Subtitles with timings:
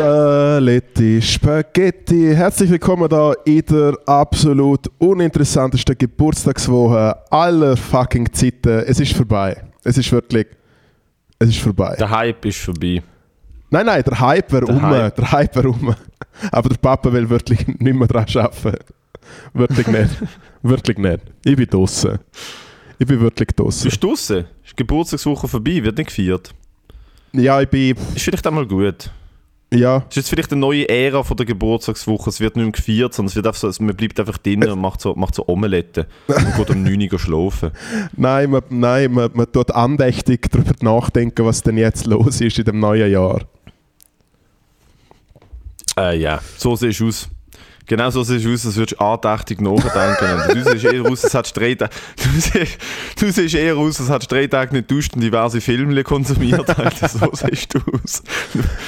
[0.00, 2.32] Saletti Spaghetti.
[2.34, 8.82] Herzlich willkommen da in der absolut uninteressantesten Geburtstagswoche aller fucking Zeiten.
[8.86, 9.62] Es ist vorbei.
[9.84, 10.46] Es ist wirklich.
[11.38, 11.96] Es ist vorbei.
[11.98, 13.02] Der Hype ist vorbei.
[13.68, 14.80] Nein, nein, der Hype wäre Der um.
[14.80, 15.16] Hype.
[15.16, 15.94] Der Hype wäre um.
[16.50, 18.82] Aber der Papa will wirklich nicht mehr dran arbeiten.
[19.52, 20.10] Wirklich nicht.
[20.62, 21.20] wirklich nicht.
[21.44, 22.18] Ich bin draußen.
[22.98, 23.84] Ich bin wirklich draußen.
[23.84, 24.46] Bist du draussen?
[24.64, 25.84] Ist die Geburtstagswoche vorbei?
[25.84, 26.54] Wird nicht gefeiert?
[27.32, 27.94] Ja, ich bin.
[28.14, 29.10] Ist vielleicht einmal gut.
[29.72, 29.98] Ja.
[30.08, 32.28] Ist jetzt vielleicht eine neue Ära von der Geburtstagswoche.
[32.28, 34.80] Es wird nicht mehr gefeiert, sondern es wird einfach so, man bleibt einfach drinnen und
[34.80, 36.08] macht so, macht so Omelette.
[36.26, 37.70] Und geht um 9 Uhr schlafen.
[38.16, 42.64] Nein, man, nein man, man tut andächtig darüber nachdenken, was denn jetzt los ist in
[42.64, 43.42] dem neuen Jahr.
[45.96, 47.28] Äh, ja, so siehst du aus.
[47.86, 50.54] Genau so siehst du aus, als würdest du andächtig nachdenken.
[50.54, 51.92] Du siehst eher aus, als hättest du drei Tage...
[52.16, 52.78] Du siehst,
[53.18, 56.68] du siehst eher aus, als hättest du drei Tage nicht duscht und diverse Filme konsumiert.
[56.78, 57.08] Alter.
[57.08, 58.22] So siehst du aus.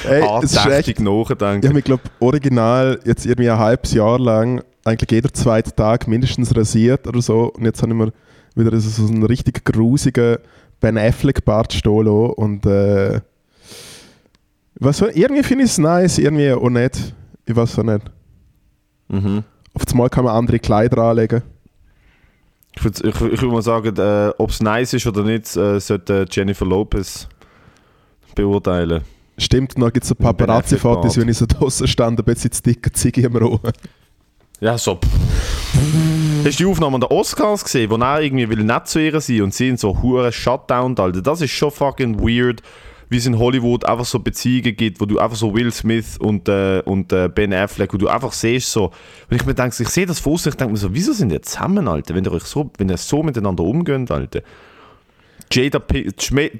[0.07, 1.67] Ey, es andächtig ich nachdenken.
[1.67, 6.55] habe mich, glaube original jetzt irgendwie ein halbes Jahr lang eigentlich jeder zweite Tag mindestens
[6.55, 7.51] rasiert oder so.
[7.53, 8.13] Und jetzt habe ich mir
[8.55, 10.37] wieder so einen richtig grusigen
[10.79, 12.33] Ben Affleck Bart stehen lassen.
[12.33, 13.21] Und äh,
[14.75, 17.13] was, irgendwie finde ich es nice, irgendwie auch nicht.
[17.45, 18.01] Ich weiß auch nicht.
[19.13, 19.43] Mhm.
[19.73, 21.43] Auf das Mal kann man andere Kleider anlegen.
[22.75, 25.79] Ich würde ich, ich würd mal sagen, äh, ob es nice ist oder nicht, äh,
[25.79, 27.27] sollte Jennifer Lopez
[28.33, 29.03] beurteilen.
[29.37, 32.91] Stimmt, dann gibt es Ben Paparazzi-Fotos, wenn ich so draußen stand, ein bisschen zu dicker
[32.93, 33.59] Ziege im Rohr.
[34.59, 34.99] Ja, so.
[36.43, 39.19] Hast du die Aufnahme an den Oscars gesehen, wo er irgendwie will nett zu ihr
[39.19, 41.21] sein und sie in so hure Shutdown, Alter?
[41.21, 42.61] Das ist schon fucking weird,
[43.13, 46.49] wie es in Hollywood einfach so Beziehungen gibt, wo du einfach so Will Smith und,
[46.49, 48.91] äh, und äh, Ben Affleck, wo du einfach siehst so,
[49.29, 51.31] wenn ich mir denke, ich sehe das vor sich, ich denke mir so, wieso sind
[51.31, 54.41] ihr zusammen, Alter, wenn ihr euch so, wenn ihr so miteinander umgeht, Alter?
[55.51, 55.79] Jada,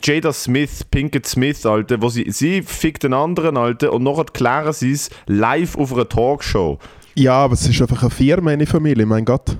[0.03, 4.73] Jada Smith, Pinkett Smith, Alter, wo sie, sie fickt den anderen, Alter, und nachher klären
[4.73, 6.77] sie es live auf einer Talkshow.
[7.15, 9.57] Ja, aber es ist einfach eine Firma, eine Familie, mein Gott.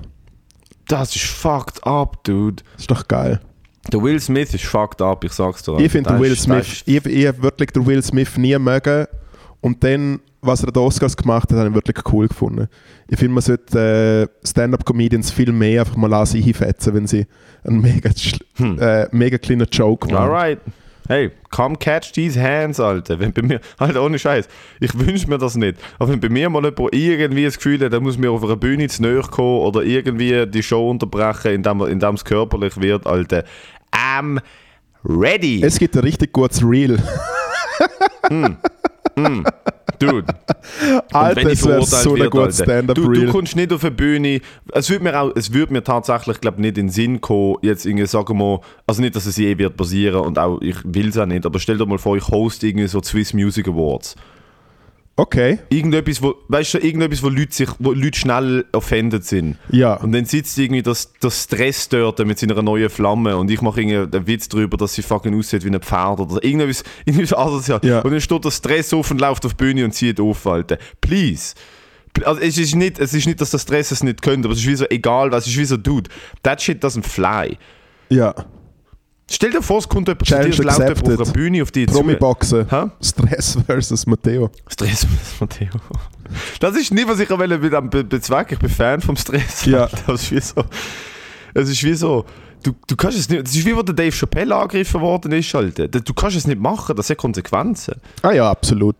[0.86, 2.62] Das ist fucked up, dude.
[2.74, 3.40] Das ist doch geil.
[3.92, 5.78] Der Will Smith ist fucked up, ich sag's dir.
[5.78, 9.06] Ich finde Will Smith, ich, ich habe wirklich den Will Smith nie mögen.
[9.60, 12.68] Und dann, was er an den Oscars gemacht hat, habe ich wirklich cool gefunden.
[13.08, 17.26] Ich finde, man sollte äh, Stand-Up-Comedians viel mehr einfach mal hinfetzen, wenn sie
[17.64, 18.10] einen mega,
[18.56, 18.78] Hm.
[18.78, 20.24] äh, mega kleinen Joke machen.
[20.24, 20.58] Alright.
[21.06, 23.20] Hey, come catch these hands, Alter.
[23.20, 24.48] Wenn bei mir, Alter, ohne Scheiß.
[24.80, 25.78] Ich wünsche mir das nicht.
[25.98, 28.56] Aber wenn bei mir mal jemand irgendwie das Gefühl hat, er muss mir auf einer
[28.56, 33.44] Bühne zu nahe kommen oder irgendwie die Show unterbrechen, indem, indem es körperlich wird, Alter.
[33.92, 34.40] I'm
[35.04, 35.62] ready.
[35.62, 36.98] Es gibt ein richtig gutes Reel.
[40.10, 40.34] Dude.
[41.12, 42.94] Alter, es wäre so ein werde, gutes Alter.
[42.94, 44.40] Du, du kommst nicht auf eine Bühne.
[44.72, 47.86] Es würde mir, auch, es würde mir tatsächlich glaub, nicht in den Sinn kommen, jetzt
[47.86, 51.18] irgendwie sagen wir, also nicht, dass es je wird passieren und auch ich will es
[51.18, 54.16] auch nicht, aber stell dir mal vor, ich host irgendwie so Swiss Music Awards.
[55.16, 59.58] Okay, Irgendetwas, wo, weißt du, irgendetwas, wo Leute, sich, wo Leute schnell offended sind.
[59.70, 59.94] ja.
[59.94, 63.80] Und dann sitzt irgendwie das, das Stress dort mit seiner neuen Flamme und ich mache
[63.80, 67.80] irgendwie einen Witz darüber, dass sie fucking aussieht wie ein Pferd oder irgendetwas, irgendwas asozial.
[67.84, 68.00] Ja.
[68.00, 70.78] Und dann steht der Stress auf und läuft auf die Bühne und zieht auf, Alter.
[71.00, 71.54] Please.
[72.24, 74.60] Also es ist, nicht, es ist nicht, dass der Stress es nicht könnte, aber es
[74.60, 76.10] ist wie so egal, was es ist wie so, dude,
[76.42, 77.56] that shit doesn't fly.
[78.08, 78.34] Ja.
[79.30, 81.20] Stell dir vor, es kommt jemand Challenge jemand auf accepted.
[81.20, 81.86] einer Bühne auf zu.
[81.86, 82.66] Promi-Boxen.
[83.00, 84.50] Stress versus Matteo.
[84.68, 85.06] Stress
[85.40, 85.70] Matteo.
[86.60, 88.54] Das ist nicht, was ich will bezwecken.
[88.54, 89.64] Ich bin Fan vom Stress.
[89.64, 89.88] Ja.
[90.06, 90.64] Das ist wie so.
[91.54, 92.24] Es ist wie so.
[92.62, 93.46] Du, du kannst es nicht.
[93.46, 95.88] Das ist wie wo der Dave Chappelle angegriffen worden ist, Alter.
[95.88, 97.94] Du kannst es nicht machen, das hat Konsequenzen.
[98.22, 98.96] Ah ja, absolut.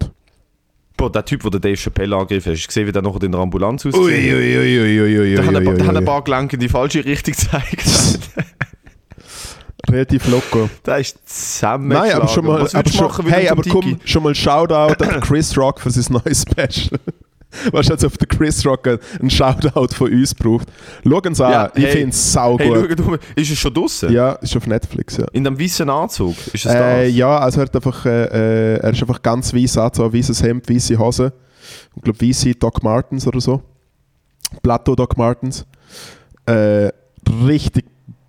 [0.97, 3.23] Boah, der Typ, der den Dave Chappelle angegriffen hat, hast du gesehen, wie der nachher
[3.23, 4.01] in der Ambulanz aussieht?
[4.03, 8.21] Paar- da haben ein paar Gelenke in die falsche Richtung gezeigt.
[9.91, 10.69] Relativ locker.
[10.87, 11.89] der ist zusammen.
[11.89, 12.61] Nein, aber schon mal.
[12.73, 16.05] Aber schon, machen, hey, aber komm, Tiki- schon mal Shoutout an Chris Rock für sein
[16.25, 16.99] neues Special.
[17.71, 18.89] Weißt du, als auf den Chris Rock
[19.21, 20.67] einen Shoutout von uns braucht.
[21.09, 24.13] Schauen Sie an, Ja, ich hey, finde es sau Hey, schau, ist es schon draußen?
[24.13, 25.27] ja, ist auf Netflix, ja.
[25.33, 26.35] In dem weißen Anzug?
[26.53, 27.15] Ist es Äh, das?
[27.15, 30.69] ja, also er, hat einfach, äh, äh, er ist einfach ganz weiß angezogen, weißes Hemd,
[30.69, 31.33] weiße Hose.
[31.95, 33.63] Ich glaube, weiße Doc Martens oder so.
[34.61, 35.65] Plateau Doc Martens.
[36.47, 36.91] Äh,
[37.47, 37.85] richtig,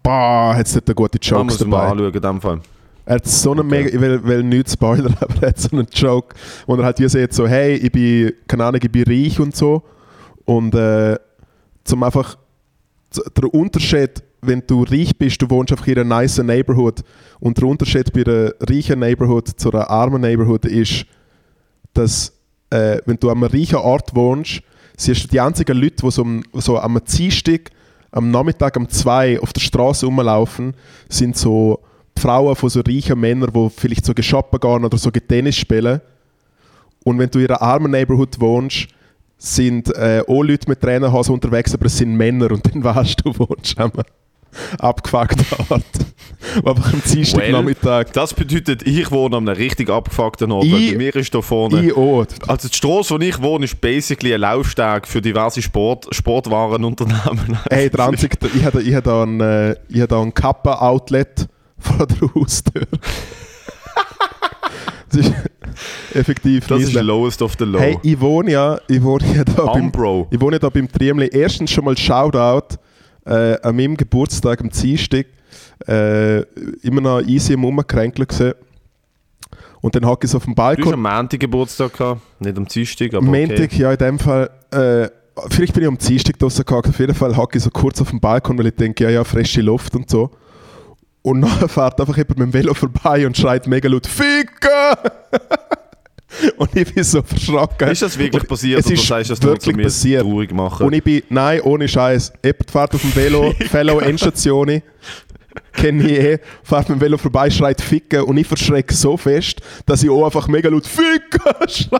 [0.05, 1.91] boah, hat es dort eine gute Jokes muss es mal dabei.
[1.91, 2.59] anschauen, in dem Fall.
[3.07, 3.69] Er hat so einen Okay.
[3.69, 6.35] mega, ich will, will nicht spoilern, aber er hat so einen Joke,
[6.65, 9.55] wo er halt wie sagt, so, hey, ich bin, keine Ahnung, ich bin reich und
[9.55, 9.83] so.
[10.45, 11.17] Und äh,
[11.83, 12.37] zum einfach,
[13.37, 17.01] der Unterschied, wenn du reich bist, du wohnst einfach in einer nice Neighborhood
[17.39, 21.05] und der Unterschied bei einer reichen Neighborhood zu einer armen Neighborhood ist,
[21.93, 22.33] dass
[22.69, 24.61] äh, wenn du an einem reichen Ort wohnst,
[24.97, 27.71] siehst du die einzigen Leute, die so am, so am Dienstag,
[28.15, 30.73] am Nachmittag um zwei auf der Straße rumlaufen,
[31.09, 31.79] sind so
[32.17, 35.99] Frauen von so reichen Männern, die vielleicht so shoppen gehen oder so Tennis spielen.
[37.03, 38.87] Und wenn du in einer armen Neighborhood wohnst,
[39.37, 43.37] sind äh, auch Leute mit Trainerhose unterwegs, aber es sind Männer und dann weißt du,
[43.37, 43.91] wohnst am
[44.79, 45.83] abgefuckten Ort.
[46.63, 48.11] Wo einfach am Dienstagnachmittag...
[48.13, 50.65] Das bedeutet, ich wohne an einem richtig abgefuckten Ort.
[50.65, 51.85] Ich- bei mir ist da vorne...
[51.85, 52.25] Ich auch.
[52.47, 57.57] Also die Straße, wo ich wohne, ist basically ein Laufsteg für diverse Sport, Sportwarenunternehmen.
[57.69, 61.47] Hey, der einzige, ich habe ich hab da ein, äh, hab ein Kappa-Outlet
[61.79, 62.83] vor der Haustür.
[65.09, 65.33] das ist
[66.13, 67.79] effektiv Das ist lowest of the low.
[67.79, 70.27] Hey, ich wohne ja, ich wohne ja da beim, Umbro.
[70.31, 71.29] ich wohne ja da beim Triemli.
[71.31, 72.77] Erstens schon mal Shoutout
[73.25, 75.25] äh, an meinem Geburtstag am Dienstag.
[75.87, 76.41] Äh,
[76.81, 78.53] immer noch easy am Rumkränkeln gewesen.
[79.81, 80.93] Und dann hocke ich so auf dem Du hast Balkon.
[80.93, 83.81] am Montag Geburtstag gehabt, nicht am Dienstag, aber Montag, okay.
[83.81, 84.49] ja, in dem Fall.
[84.71, 85.09] Äh,
[85.49, 86.89] vielleicht bin ich am Dienstag draussen gehockt.
[86.89, 89.23] Auf jeden Fall hocke ich so kurz auf dem Balkon, weil ich denke, ja, ja,
[89.23, 90.31] frische Luft und so.
[91.21, 95.11] Und dann fährt einfach jemand mit dem Velo vorbei und schreit mega laut «Ficken!»
[96.57, 97.89] Und ich bin so verschrocken.
[97.89, 100.21] Ist das wirklich passiert es ist sagst wirklich passiert.
[100.23, 100.85] traurig machen?
[100.85, 102.33] Und ich bin, nein, ohne Scheiß.
[102.43, 104.81] Jemand fährt auf dem Velo, Fellow Endstation,
[105.73, 109.61] kenne ich eh, fährt mit dem Velo vorbei, schreit Ficken und ich verschrecke so fest,
[109.85, 111.99] dass ich auch einfach mega laut Ficken schreie.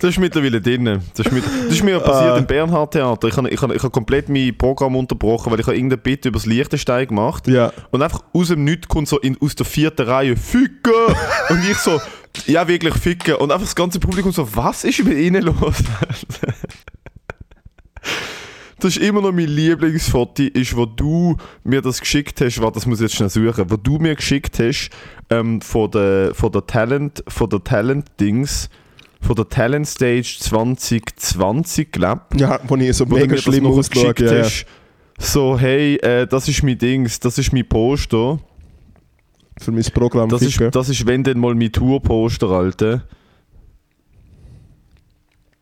[0.00, 1.00] Das ist mittlerweile drin.
[1.16, 2.38] Das ist, mit, das ist mir passiert Ah.
[2.38, 3.26] im Bernhard Theater.
[3.28, 6.26] Ich habe ich hab, ich hab komplett mein Programm unterbrochen, weil ich habe irgendein Bit
[6.26, 7.48] über das Liechtenstein gemacht.
[7.48, 7.72] Ja.
[7.90, 10.92] Und einfach aus dem Nichts kommt so in, aus der vierten Reihe «Ficken!»
[11.48, 12.00] Und ich so
[12.46, 15.82] «Ja, wirklich Ficken!» Und einfach das ganze Publikum so «Was ist mit ihnen los?»
[18.80, 22.84] Das ist immer noch mein Lieblingsfoto, ist, wo du mir das geschickt hast, warte, das
[22.84, 24.90] muss ich jetzt schnell suchen, wo du mir geschickt hast
[25.30, 28.68] ähm, von der, von der Talent, von der Talent-Dings,
[29.22, 34.34] von der Talent Stage 2020, glaub Ja, wo ich so wo mega schlimm geschickt Ja,
[34.34, 34.44] ja.
[34.44, 34.66] hast.
[35.18, 38.38] So, hey, äh, das ist mein Dings, das ist mein Poster.
[39.58, 40.28] Für mein Programm.
[40.28, 40.72] Das ist, Ficken.
[40.72, 43.04] das ist wenn dann mal mein Tour-Poster, Alter.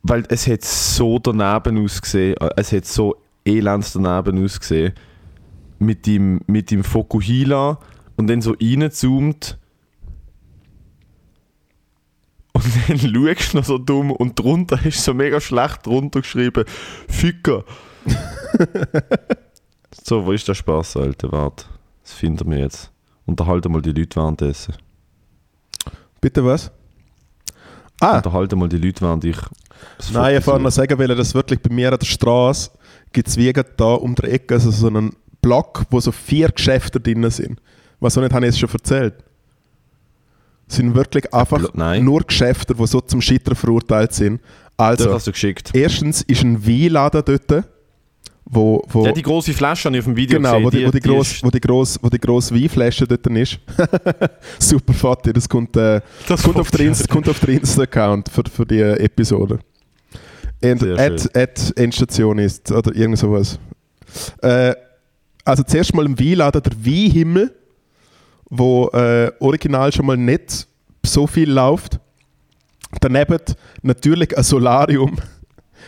[0.03, 4.95] Weil es hat so daneben ausgesehen, äh, es hat so elends daneben ausgesehen.
[5.79, 7.79] Mit dem, mit dem Fokuhila
[8.17, 9.59] und dann so reinzoomt.
[12.53, 16.65] Und dann schaust du noch so dumm und drunter ist so mega schlecht drunter geschrieben:
[17.09, 17.65] Ficker.
[20.05, 21.33] so, wo ist der Spaß, Alter?
[21.33, 21.67] Warte,
[22.03, 22.93] das finden wir jetzt.
[23.27, 24.75] Unterhalten mal die Leute währenddessen.
[26.21, 26.71] Bitte was?
[28.01, 29.37] Ah, Unterhalten mal die Leute, während ich.
[30.13, 32.71] nein, ich wollte noch sagen, weil das wirklich bei mir an der Straße
[33.13, 37.01] gibt es gerade da um die Ecke also so einen Block, wo so vier Geschäfte
[37.01, 37.61] drin sind.
[38.01, 39.15] Was auch nicht, habe ich jetzt schon erzählt.
[40.69, 42.05] Es sind wirklich einfach nein.
[42.05, 44.41] nur Geschäfte, die so zum Scheitern verurteilt sind.
[44.77, 45.11] Also,
[45.75, 47.65] erstens ist ein Weinladen dort,
[48.45, 50.65] wo, wo, Ja, die große Flasche habe ich auf dem Video genau, gesehen.
[50.65, 53.59] wo die, wo die, gross, ist- wo die, gross, wo die grosse Weinflasche dort ist.
[54.59, 58.43] Super Foto, das kommt, äh, das kommt, auf den Insta, kommt auf den Insta-Account für,
[58.53, 59.59] für die Episode.
[60.63, 63.59] Und Sehr at, at Endstation ist, oder irgend sowas.
[64.43, 64.75] Äh,
[65.45, 67.55] also zuerst mal im Weinladen der Weinhimmel,
[68.51, 70.69] wo äh, original schon mal nicht
[71.05, 71.99] so viel läuft.
[73.01, 73.39] Daneben
[73.83, 75.17] natürlich ein Solarium.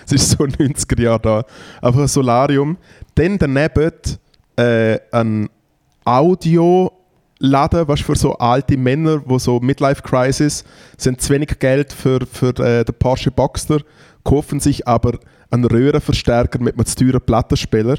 [0.07, 1.45] Es ist so 90er Jahre da.
[1.81, 2.77] Aber ein Solarium.
[3.15, 3.93] Dann daneben
[4.57, 5.49] äh, ein
[6.05, 10.65] Audioladen, was für so alte Männer, wo so Midlife Crisis
[10.97, 13.81] sind zu wenig Geld für, für äh, den Porsche Boxster,
[14.23, 15.19] kaufen sich aber
[15.51, 17.99] einen Röhrenverstärker mit einem zu teuren Plattenspieler.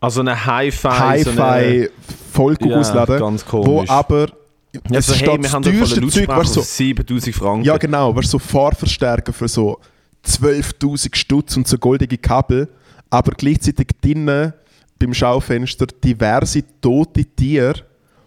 [0.00, 1.22] Also eine Hi-Fi.
[1.24, 1.90] so Hi-Fi
[2.32, 4.28] Vollkug Ja, ausladen, ganz wo aber
[4.72, 7.64] Ja, es so, hey, wir das haben teuerste einen Zeug, weißt so, 7000 Franken.
[7.64, 8.14] Ja, genau.
[8.14, 9.80] Weißt so Fahrverstärker für so
[10.24, 12.68] 12.000 Stutz und so goldige Kabel,
[13.08, 14.52] aber gleichzeitig drinnen
[14.98, 17.74] beim Schaufenster diverse tote Tiere,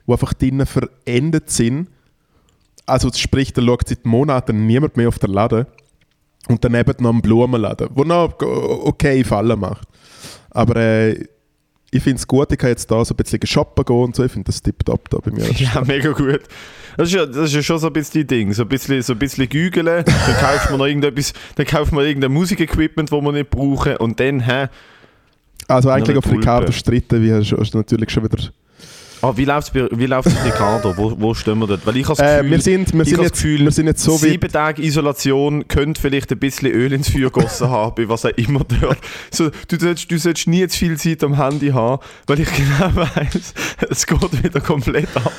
[0.05, 1.88] die einfach drinnen verendet sind.
[2.85, 5.65] Also sprich, da schaut seit Monaten niemand mehr auf den Laden.
[6.50, 9.88] Und daneben noch ein Blumenladen, der noch okay Fallen macht.
[10.50, 11.25] Aber äh,
[11.93, 14.23] ich finde es gut, ich kann jetzt da so ein bisschen shoppen gehen und so.
[14.23, 15.50] Ich finde das tipptopp da bei mir.
[15.57, 16.41] Ja, mega gut.
[16.97, 18.51] Das ist, ja, das ist ja schon so ein bisschen Ding.
[18.53, 22.05] So ein bisschen, so ein bisschen gügeln, dann kauft man noch irgendetwas, dann kauft man
[22.05, 24.67] irgendein Musikequipment, das man nicht brauchen und dann, hä?
[25.67, 26.29] Also eigentlich auf.
[26.29, 28.38] Ricardo streiten, wie hast du natürlich schon wieder...
[29.24, 30.94] Ah, wie läuft es wie läuft's bei Ricardo?
[30.98, 31.86] Wo, wo stehen wir dort?
[31.88, 33.60] Weil ich habe das Äh, Gefühl, wir sind, wir ich sind habe jetzt, das Gefühl,
[33.63, 37.70] wir sind jetzt so sieben Tage Isolation könnte vielleicht ein bisschen Öl ins Feuer gegossen
[37.70, 38.98] haben, was auch immer dort.
[39.32, 42.94] So, du, solltest, du solltest nie zu viel Zeit am Handy haben, weil ich genau
[42.98, 43.53] weiß,
[43.89, 45.32] es geht wieder komplett ab.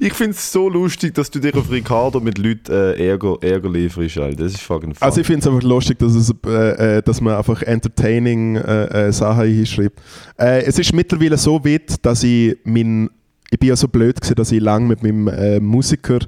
[0.00, 3.70] Ich finde es so lustig, dass du dir auf Ricardo mit Leuten äh, Ärger, Ärger
[3.70, 4.18] lieferst.
[4.18, 4.42] Alter.
[4.42, 4.98] Das ist fucking fun.
[5.06, 9.06] Also ich finde es einfach lustig, dass, es, äh, äh, dass man einfach entertaining äh,
[9.08, 10.00] äh, Sachen hinschreibt.
[10.40, 13.10] Äh, es ist mittlerweile so weit, dass ich mein,
[13.52, 16.20] ich bin ja so blöd gewesen, dass ich lange mit meinem äh, Musiker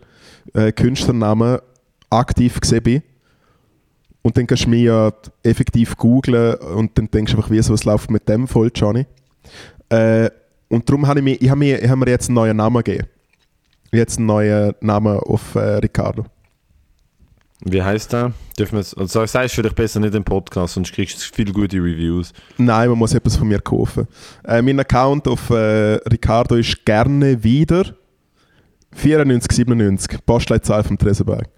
[0.53, 1.59] äh, Künstlernamen
[2.11, 3.03] aktiv gesehen bin.
[4.21, 5.11] Und dann kannst du mich ja
[5.43, 9.07] effektiv googlen und dann denkst du einfach, wie so, was läuft mit dem voll, Johnny.
[9.89, 10.29] Äh,
[10.69, 13.09] und darum habe ich, mir, ich, hab mir, hab mir jetzt einen neuen Namen gegeben.
[13.91, 16.27] Jetzt einen neuen Namen auf äh, Ricardo.
[17.65, 18.33] Wie heißt der?
[18.59, 21.79] Dürfen wir also sagst du vielleicht besser nicht im Podcast, sonst kriegst du viele gute
[21.79, 22.33] Reviews.
[22.59, 24.07] Nein, man muss etwas von mir kaufen.
[24.47, 27.85] Äh, mein Account auf äh, Ricardo ist gerne wieder
[28.93, 31.49] 9497, Postleitzahl vom Tresenberg.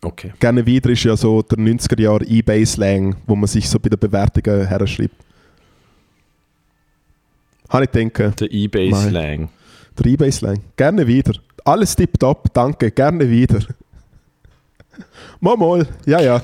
[0.00, 0.32] Okay.
[0.38, 3.98] Gerne wieder ist ja so der 90er Jahre eBay-Slang, wo man sich so bei den
[3.98, 5.14] Bewertungen herschreibt.
[7.68, 8.32] Habe ich denke.
[8.38, 9.48] Der eBay-Slang.
[9.98, 10.60] Der eBay-Slang.
[10.76, 11.34] Gerne wieder.
[11.64, 13.60] Alles tipptopp, danke, gerne wieder.
[15.40, 15.86] mal, mal.
[16.04, 16.42] Ja, ja.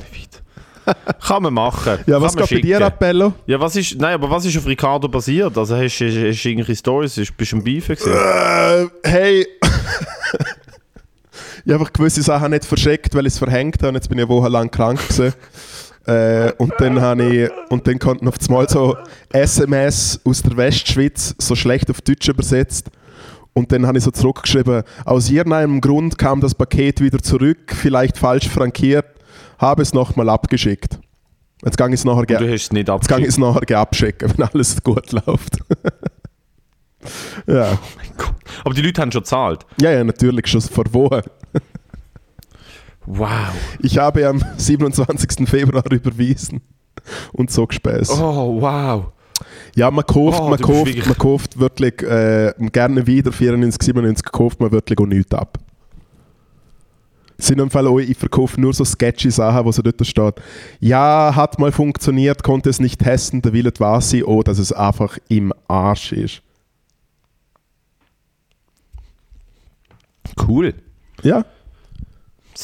[1.27, 1.99] Kann man machen.
[2.07, 2.93] Ja, Kann was geht bei dir schicken.
[2.99, 3.33] Bello?
[3.47, 5.57] Ja, was ist, nein, aber was ist auf Ricardo basiert?
[5.57, 7.21] Also hast du irgendwelche Stories?
[7.37, 8.13] Bist du am Beefen gewesen?
[8.13, 9.47] Äh, hey.
[11.65, 13.95] ich habe gewisse Sachen nicht verschickt, weil ich es verhängt habe.
[13.95, 15.35] Jetzt bin ich eine Woche lang krank gewesen.
[16.07, 18.97] äh, und dann habe ich und dann konnten auf einmal so
[19.33, 22.91] SMS aus der Westschweiz so schlecht auf Deutsch übersetzt.
[23.53, 28.17] Und dann habe ich so zurückgeschrieben, aus irgendeinem Grund kam das Paket wieder zurück, vielleicht
[28.17, 29.07] falsch frankiert,
[29.59, 30.99] habe es nochmal abgeschickt.
[31.65, 33.29] Jetzt ich es nachher, du hast es nicht jetzt gang ich abgeschickt.
[33.29, 35.59] es nachher abschicken, wenn alles gut läuft.
[37.47, 37.79] ja.
[38.65, 39.67] Aber die Leute haben schon gezahlt.
[39.81, 41.23] ja, ja, natürlich, schon vor Wochen.
[43.07, 43.29] Wow.
[43.81, 45.49] Ich habe am 27.
[45.49, 46.61] Februar überwiesen
[47.33, 48.13] und so gespäßt.
[48.13, 49.13] Oh, wow.
[49.75, 54.61] Ja, man kauft, Oh, man, kauft, man kauft wirklich äh, gerne wieder 94, 97 kauft
[54.61, 55.59] man wirklich auch nichts ab.
[57.39, 60.35] Sind im Fall auch, ich verkaufe nur so sketchy Sachen, wo so dort steht,
[60.79, 64.73] ja, hat mal funktioniert, konnte es nicht testen, der Wille war sie, oh, dass es
[64.73, 66.43] einfach im Arsch ist.
[70.47, 70.75] Cool.
[71.23, 71.45] Ja,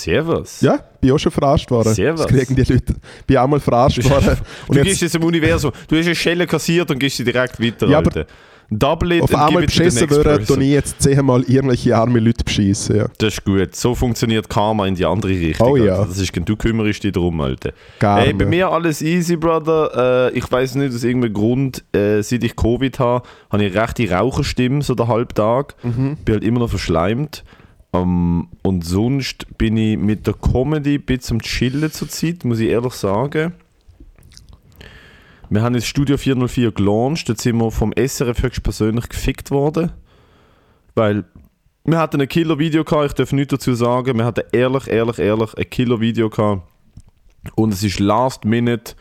[0.03, 0.61] Servus.
[0.61, 1.95] ja, bin auch schon verarscht worden.
[1.95, 2.27] Servus.
[2.27, 2.95] Das kriegen die Leute.
[3.27, 4.37] Bin auch mal verarscht worden.
[4.69, 5.73] Du Und gehst jetzt, jetzt im Universum.
[5.89, 8.27] Du hast eine Schelle kassiert und gehst sie direkt weiter, Ja, Alter.
[8.69, 10.57] Double auf einmal beschissen next würde, person.
[10.57, 12.97] tue ich jetzt zehnmal irgendwelche arme Leute beschissen.
[12.97, 13.07] Ja.
[13.19, 13.77] Das ist gut.
[13.77, 15.69] So funktioniert Karma in die andere Richtung.
[15.71, 15.95] Oh ja.
[15.95, 16.07] Alter.
[16.09, 17.71] Das ist, du kümmerst dich darum, Alter.
[18.01, 20.33] Gar Ey, bei mir alles easy, Brother.
[20.33, 24.11] Äh, ich weiß nicht, aus irgendeinem Grund, äh, seit ich Covid habe, habe ich rechte
[24.11, 25.77] Raucherstimme, so den Halbtag.
[25.85, 26.17] Mhm.
[26.25, 27.45] Bin halt immer noch verschleimt.
[28.03, 32.61] Ähm, und sonst bin ich mit der Comedy ein bisschen am Chillen zur Zeit, muss
[32.61, 33.55] ich ehrlich sagen.
[35.49, 39.93] Wir haben das Studio 404 gelauncht, dort sind wir vom SRF höchstpersönlich gefickt worden.
[40.95, 41.25] Weil
[41.85, 44.19] wir hatten ein Killer-Video gehabt, ich darf nichts dazu sagen.
[44.19, 46.63] Wir hatten ehrlich, ehrlich, ehrlich ein Killer-Video gehabt.
[47.55, 48.95] Und es ist last minute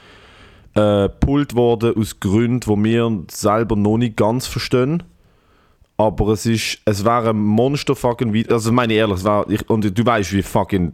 [0.76, 5.02] äh, pult worden aus Gründen, die wir selber noch nicht ganz verstehen.
[5.98, 8.54] Aber es ist, es war ein Monster fucking Video.
[8.54, 10.92] Also meine ich ehrlich, es war, ich, und du weißt, wie fucking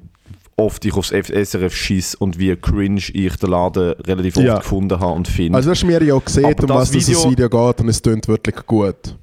[0.57, 4.57] oft ich aufs SRF schieß und wie cringe ich den Laden relativ oft Ja.
[4.59, 5.57] gefunden habe und finde.
[5.57, 7.81] Also hast du mir ja auch gesehen, Aber um das was das Video- Video geht
[7.81, 9.17] und es tönt wirklich gut.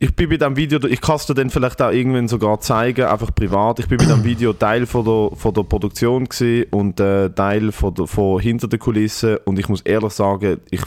[0.00, 3.04] ich bin bei diesem Video, ich kann es dir dann vielleicht auch irgendwann sogar zeigen,
[3.06, 3.78] einfach privat.
[3.78, 6.26] Ich bin bei diesem Video Teil von der, von der Produktion
[6.72, 10.80] und äh, Teil von, der, von hinter den Kulissen und ich muss ehrlich sagen, ich,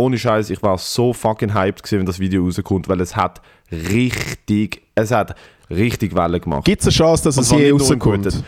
[0.00, 3.40] ohne Scheiß, ich war so fucking hyped gewesen, wenn das Video rauskommt, weil es hat
[3.70, 5.34] richtig, es hat
[5.70, 6.64] richtig Wellen gemacht.
[6.64, 8.42] Gibt es eine Chance, dass es je rauskommt?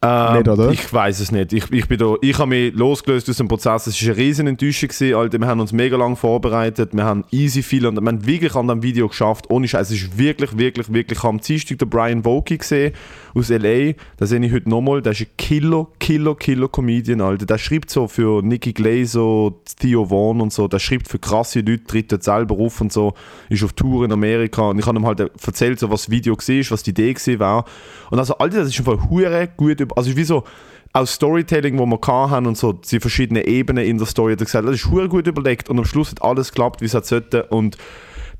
[0.00, 0.70] Ähm, Nicht, oder?
[0.70, 1.52] Ich weiß es nicht.
[1.52, 3.88] Ich, ich, bin da, ich habe mich losgelöst aus dem Prozess.
[3.88, 4.90] Es war eine riesen Enttäuschung.
[4.90, 5.38] Gewesen, Alter.
[5.40, 6.90] Wir haben uns mega lang vorbereitet.
[6.94, 9.50] Wir haben easy viel und wir haben wirklich an dem Video geschafft.
[9.50, 9.90] Ohne Scheiß.
[9.90, 11.18] Es ist wirklich, wirklich, wirklich.
[11.18, 12.94] Ich habe am Dienstag den Brian Vokey gesehen
[13.38, 13.94] aus L.A.
[14.16, 15.02] Da sehe ich heute nochmal.
[15.02, 17.46] Der ist ein Killer, Killer, Killer Comedian, Alter.
[17.46, 20.68] Der schreibt so für Nicky Glay, so Theo Vaughn und so.
[20.68, 23.14] Der schreibt für krasse Leute, tritt dort selber auf und so.
[23.48, 24.70] Ist auf Tour in Amerika.
[24.70, 27.64] Und ich habe ihm halt erzählt, so, was das Video war, was die Idee war.
[28.10, 29.86] Und also, Alter, das ist einfach hure gut.
[29.96, 30.44] Also, wie so
[30.92, 34.46] aus Storytelling, wo wir haben und so, die verschiedenen Ebenen in der Story, hat er
[34.46, 37.44] gesagt, das ist hure gut überlegt und am Schluss hat alles geklappt, wie es sollte.
[37.44, 37.76] Und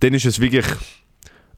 [0.00, 0.66] dann ist es wirklich,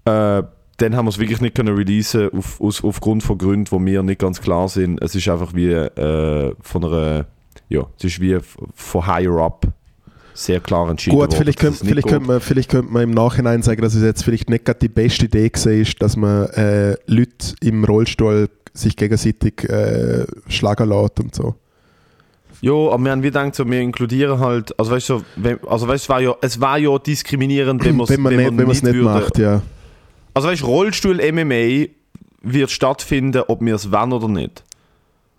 [0.05, 0.43] äh,
[0.81, 4.03] dann haben wir es wirklich nicht können releasen auf, aus, aufgrund von Gründen, wo mir
[4.03, 5.03] nicht ganz klar sind.
[5.03, 7.27] Es ist einfach wie äh, von einer,
[7.69, 8.39] ja, es ist wie
[8.75, 9.67] von higher up
[10.33, 13.03] sehr klar entschieden Gut, worden, vielleicht könnte, es nicht vielleicht, könnte man, vielleicht könnte man
[13.03, 16.17] im Nachhinein sagen, dass es jetzt vielleicht nicht gerade die beste Idee gewesen ist, dass
[16.17, 21.57] man äh, Leute im Rollstuhl sich gegenseitig äh, schlagen lässt und so.
[22.63, 25.89] Ja, aber wir haben wie gedacht, so, wir inkludieren halt, also weißt du, so, also
[25.89, 28.95] weißt, es war ja, es war ja diskriminierend, wenn, Wenn man, nicht, wenn es nicht
[28.95, 29.63] würde- macht, ja.
[30.41, 31.89] Also weißt Rollstuhl-MMA
[32.43, 34.65] wird stattfinden, ob wir es wollen oder nicht.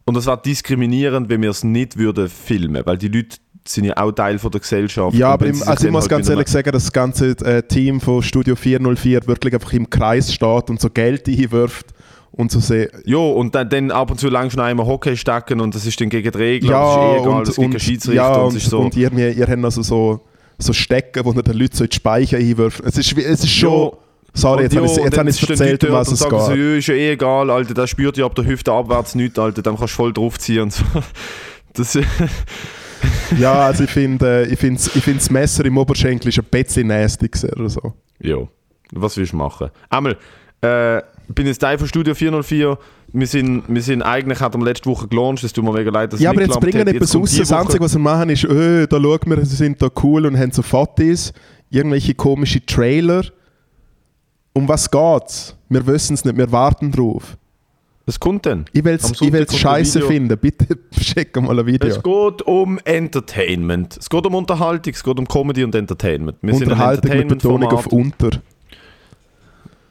[0.05, 3.97] Und es war diskriminierend, wenn wir es nicht würden filmen, weil die Leute sind ja
[3.97, 5.15] auch Teil von der Gesellschaft.
[5.17, 7.63] Ja, Und aber im, also ich muss halt ganz ehrlich sagen, dass das ganze äh,
[7.63, 11.87] Team von Studio 404 wirklich einfach im Kreis steht und so Geld einwirft
[12.31, 12.91] und so sehr.
[13.05, 15.99] Ja, und dann, dann ab und zu lang schon einmal Hockey stecken und das ist
[15.99, 18.21] dann gegen die Regeln, Ja, das ist eh egal, und, es gibt und, keinen Schiedsrichter
[18.21, 18.79] ja, und und, so...
[18.79, 20.21] und ihr, ihr, ihr habt also so,
[20.59, 22.81] so Stecken, wo ihr den Leuten so in die Speicher einwirft.
[22.81, 23.91] Es ist, es ist schon.
[23.91, 23.97] Ja.
[24.33, 26.39] Sorry, jetzt ich ja, jetzt und habe ich es erzählt, um was es so, geht.
[26.39, 29.61] ja, ist ja eh egal, Alter, der spürt ja ab der Hüfte abwärts nichts, Alter,
[29.61, 30.83] dann kannst du voll draufziehen und so.
[31.73, 31.97] Das,
[33.37, 36.45] Ja, also ich finde, äh, ich finde ich find das Messer im Oberschenkel ist ein
[36.49, 37.93] bisschen nasty oder so.
[38.19, 38.37] ja,
[38.91, 39.69] was willst du machen?
[39.89, 40.17] Einmal,
[40.63, 42.77] äh, ich bin jetzt Teil von Studio 404,
[43.13, 46.13] wir sind, wir sind eigentlich, hat wir letzte Woche gelauncht, es tut mir mega leid,
[46.13, 46.95] dass Ja, aber nicht jetzt geklappt bringen hat.
[46.95, 47.35] etwas raus.
[47.37, 50.37] Das Einzige, was wir machen, ist, öh, da schaut wir, sie sind da cool und
[50.37, 51.33] haben so Fotos,
[51.69, 53.23] irgendwelche komische Trailer.
[54.53, 55.55] Um was geht's?
[55.69, 57.37] Wir wissen es nicht, wir warten drauf.
[58.05, 58.65] Was kommt denn?
[58.73, 60.37] Ich will es scheiße finden.
[60.37, 61.87] Bitte schick mal ein Video.
[61.87, 63.97] Es geht um Entertainment.
[63.97, 66.37] Es geht um Unterhaltung, es geht um Comedy und Entertainment.
[66.41, 68.23] Wir Unterhaltung mit Betonung auf Entertainment-Format.
[68.23, 68.41] unter.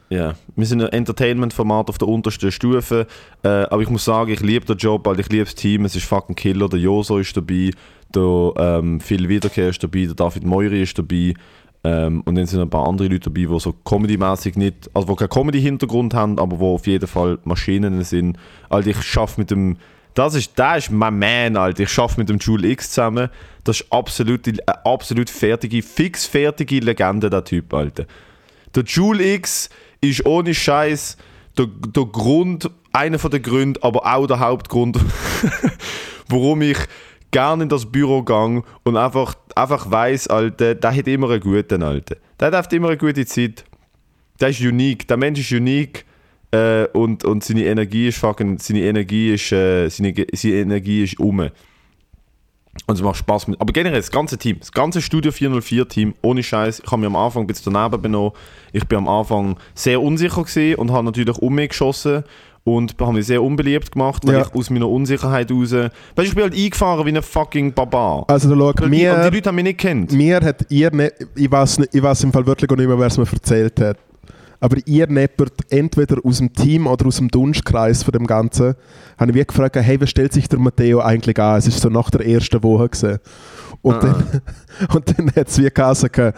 [0.09, 3.07] Ja, wir sind ein Entertainment-Format auf der untersten Stufe.
[3.43, 5.85] Äh, aber ich muss sagen, ich liebe den Job, weil ich liebe das Team.
[5.85, 6.67] Es ist fucking Killer.
[6.67, 7.71] Der Joso ist dabei,
[8.13, 11.33] der ähm, Phil Wiederkehr ist dabei, der David Meury ist dabei.
[11.83, 15.15] Ähm, und dann sind ein paar andere Leute dabei, die so comedymäßig nicht, also die
[15.15, 18.37] keinen Comedy-Hintergrund haben, aber wo auf jeden Fall Maschinen sind.
[18.69, 19.77] Also ich schaffe mit dem,
[20.13, 21.83] das ist, der ist mein Man, Alter.
[21.83, 23.29] Ich schaffe mit dem Jule X zusammen.
[23.63, 28.05] Das ist absolut, eine absolut fertige, fix fertige Legende, der Typ, Alter.
[28.75, 29.69] Der Jule X
[30.01, 31.17] ist ohne Scheiß
[31.57, 34.99] der, der Grund, einer der Gründe, aber auch der Hauptgrund,
[36.27, 36.77] warum ich
[37.31, 41.83] gerne in das Büro gehe und einfach, einfach weiss, Alter, der hat immer einen guten,
[41.83, 42.17] Alter.
[42.39, 43.63] Der hat immer eine gute Zeit.
[44.39, 45.07] Der ist unique.
[45.07, 46.05] Der Mensch ist unique.
[46.51, 51.17] Äh, und, und seine Energie ist fucking, seine Energie ist, äh, seine, seine Energie ist
[51.19, 51.49] um.
[52.87, 53.59] Und es macht Spaß mit.
[53.59, 57.07] Aber generell, das ganze Team, das ganze Studio 404 Team, ohne Scheiß, ich habe mich
[57.07, 58.31] am Anfang ein bisschen daneben benommen.
[58.73, 62.23] Ich bin am Anfang sehr unsicher gewesen und habe natürlich um mich geschossen
[62.63, 64.41] und habe mich sehr unbeliebt gemacht, weil Ja.
[64.41, 65.71] ich aus meiner Unsicherheit raus.
[65.73, 68.25] Weißt du, ich bin halt eingefahren wie ein fucking Barbar.
[68.27, 70.11] Also da schau, und die mir, Leute haben mich nicht kennt.
[70.11, 72.99] mir hat ihr, ne, ich weiß nicht, ich weiß im Fall wirklich auch nicht mehr,
[72.99, 73.97] wer es mir erzählt hat.
[74.63, 78.75] Aber ihr neppert entweder aus dem Team oder aus dem Dunstkreis von dem Ganzen,
[79.17, 81.57] habe ich wie gefragt, hey, wie stellt sich der Matteo eigentlich an?
[81.57, 83.17] Es ist so nach der ersten Woche gewesen.
[83.81, 83.99] Und Ah.
[83.99, 84.41] dann,
[84.95, 86.35] und dann hat es wie gesagt,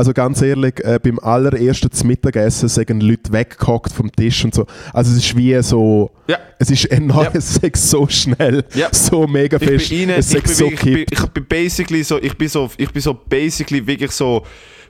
[0.00, 4.64] also ganz ehrlich, äh, beim allerersten zum Mittagessen sind Leute weggehockt vom Tisch und so.
[4.94, 6.38] Also es ist wie so, Ja.
[6.58, 7.30] es ist enorm, Ja.
[7.34, 8.88] es ist so schnell, Ja.
[8.92, 11.26] so mega Ich bin fest, rein, es ich ist bin, so wirklich- ich, bin, ich
[11.32, 14.42] bin basically so, ich bin so, ich bin so basically wirklich so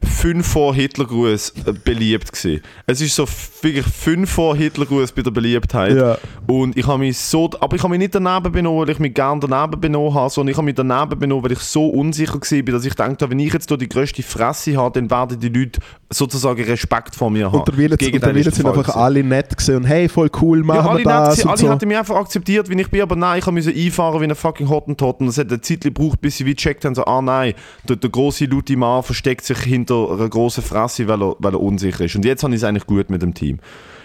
[0.05, 2.63] fünf vor Hitlergruß äh, beliebt gewesen.
[2.87, 3.27] Es ist so
[3.63, 5.97] wirklich fünf vor Hitlergruß bei der Beliebtheit.
[5.97, 6.19] Ja.
[6.47, 9.15] Und ich habe mich so, aber ich habe mich nicht daneben benommen, weil ich mich
[9.15, 12.73] gerne daneben benommen habe, sondern ich habe mich daneben benommen, weil ich so unsicher war,
[12.73, 15.81] dass ich dachte, wenn ich jetzt hier die grösste Fresse habe, dann werden die Leute
[16.11, 17.59] sozusagen Respekt vor mir haben.
[17.59, 18.99] Und der Wille, und der sind einfach gewesen.
[18.99, 21.61] alle nett gewesen und hey, voll cool, machen Ja, alle wir das nett, und alle
[21.61, 21.69] so.
[21.71, 24.69] hatten mich einfach akzeptiert, wie ich bin, aber nein, ich musste einfahren wie ein fucking
[24.69, 27.55] Hottentot und das hat eine Zeit gebraucht, bis sie wie gecheckt haben, so, ah nein,
[27.89, 31.61] der, der grosse laute Mann versteckt sich hinter einer grossen Fresse, weil er, weil er
[31.61, 32.17] unsicher ist.
[32.17, 33.59] Und jetzt habe ich es eigentlich gut mit dem Team.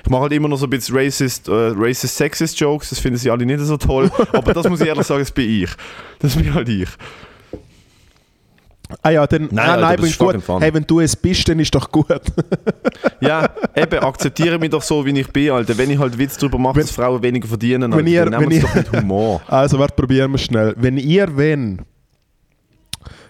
[0.03, 3.17] Ich mache halt immer noch so ein bisschen racist, äh, racist sexist Jokes, das finden
[3.17, 5.69] sie alle nicht so toll, aber das muss ich ehrlich sagen, das bin ich.
[6.19, 6.89] Das bin halt ich.
[9.01, 10.37] Ah ja, dann, Nein, ah, Alter, nein, ist gut.
[10.61, 12.05] Hey, wenn du es bist, dann ist doch gut.
[13.19, 15.75] Ja, eben, akzeptiere mich doch so, wie ich bin, Alter.
[15.77, 18.39] Wenn ich halt Witz darüber mache, Wenn- dass Frauen weniger verdienen, wenn Alter, ihr- dann
[18.41, 19.41] nehmen sie ihr- doch mit Humor.
[19.47, 20.75] Also, warte, probieren wir schnell.
[20.77, 21.81] Wenn ihr wenn,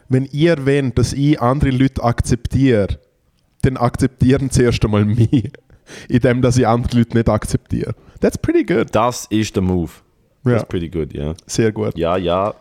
[0.09, 2.99] wenn ihr wenn, dass ich andere Leute akzeptiere,
[3.61, 5.51] dann akzeptieren sie erst einmal mich.
[6.09, 7.93] Indem, dass ich andere Leute nicht akzeptiere.
[8.19, 8.87] That's pretty good.
[8.91, 9.91] Das ist der Move.
[10.45, 11.33] Ja, Das ist pretty good, ja.
[11.45, 11.97] sehr gut.
[11.97, 12.53] Ja, ja.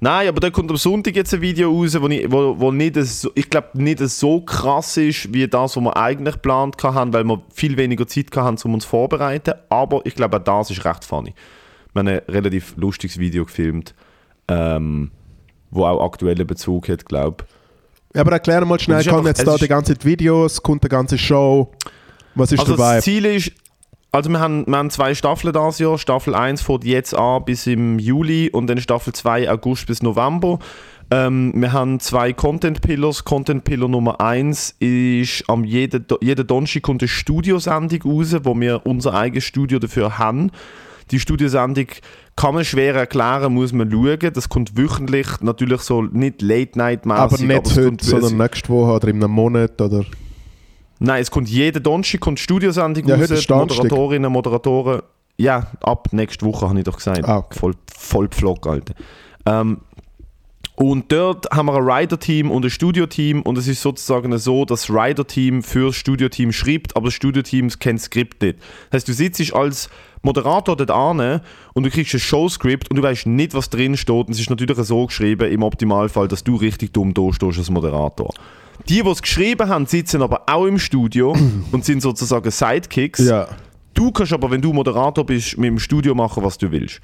[0.00, 2.96] Nein, aber da kommt am Sonntag jetzt ein Video raus, wo, ich, wo, wo nicht
[2.96, 7.24] so, ich glaube nicht so krass ist, wie das, was wir eigentlich geplant haben, weil
[7.24, 9.54] wir viel weniger Zeit hatten, um uns vorzubereiten.
[9.70, 11.34] Aber ich glaube, auch das ist recht funny.
[11.94, 13.94] Wir haben ein relativ lustiges Video gefilmt,
[14.48, 15.10] ähm,
[15.74, 17.44] wo auch aktuellen Bezug hat, glaube
[18.14, 20.88] Ja, aber erklär mal schnell, kommen jetzt da die ist- ganze Zeit Videos, kommt die
[20.88, 21.72] ganze Show.
[22.34, 22.96] Was ist Also dabei?
[22.96, 23.52] das Ziel ist,
[24.12, 25.98] also wir haben, wir haben zwei Staffeln dieses Jahr.
[25.98, 30.58] Staffel 1 fängt jetzt an bis im Juli und dann Staffel 2 August bis November.
[31.10, 33.24] Ähm, wir haben zwei Content Pillars.
[33.24, 38.86] Content Pillar Nummer 1 ist am jeden, jeden Donnerstag kommt eine Studiosendung raus, wo wir
[38.86, 40.50] unser eigenes Studio dafür haben.
[41.10, 41.86] Die Studiosendung
[42.36, 44.18] kann man schwer erklären, muss man schauen.
[44.32, 47.20] Das kommt wöchentlich, natürlich so nicht Late-Night-mäßig.
[47.20, 50.04] aber nicht es heute, kommt- sondern nächste Woche oder in einem Monat oder...
[51.00, 53.28] Nein, es kommt jeden Donnerstag kommt Studiosendung Ja, raus.
[53.30, 53.54] heute.
[53.54, 55.02] Moderatorinnen, Moderatoren.
[55.36, 57.24] Ja, ab nächste Woche habe ich doch gesagt.
[57.28, 57.58] Ah, okay.
[57.58, 58.94] Voll, voll Pflock, Alter.
[59.44, 59.78] Ähm,
[60.76, 64.86] Und dort haben wir ein Rider-Team und ein Studio-Team und es ist sozusagen so, dass
[64.86, 68.58] das Rider-Team für das Studio-Team schreibt, aber das Studio-Team kennt das Skript nicht.
[68.90, 69.88] Das heißt, du sitzt als
[70.22, 71.40] Moderator dort an
[71.74, 74.26] und du kriegst ein Showskript und du weißt nicht, was drin steht.
[74.26, 77.70] Und es ist natürlich so geschrieben, im Optimalfall, dass du richtig dumm da stehst als
[77.70, 78.34] Moderator.
[78.88, 81.36] Die, die es geschrieben haben, sitzen aber auch im Studio
[81.72, 83.20] und sind sozusagen Sidekicks.
[83.20, 83.46] Ja.
[83.92, 87.00] Du kannst aber, wenn du Moderator bist, mit dem Studio machen, was du willst.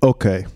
[0.00, 0.46] Okay.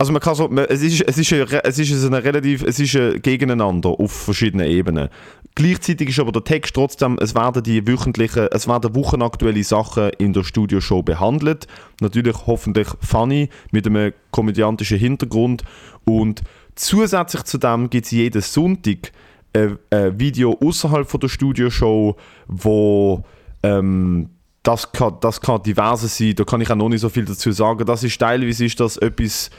[0.00, 2.80] Also man kann so, man, es ist, es ist, ein, es ist ein relativ, es
[2.80, 5.10] ist ein Gegeneinander auf verschiedenen Ebenen.
[5.54, 10.32] Gleichzeitig ist aber der Text trotzdem, es werden die wöchentlichen, es werden wochenaktuelle Sachen in
[10.32, 11.66] der Studioshow behandelt.
[12.00, 15.64] Natürlich hoffentlich funny, mit einem komödiantischen Hintergrund.
[16.06, 16.40] Und
[16.76, 19.12] zusätzlich zu dem gibt es jeden Sonntag
[19.52, 22.16] ein, ein Video außerhalb der Studioshow,
[22.48, 23.22] wo
[23.62, 24.30] ähm,
[24.62, 27.52] das kann, das kann diverse sein, da kann ich auch noch nicht so viel dazu
[27.52, 27.84] sagen.
[27.84, 29.50] Das ist teilweise ist das etwas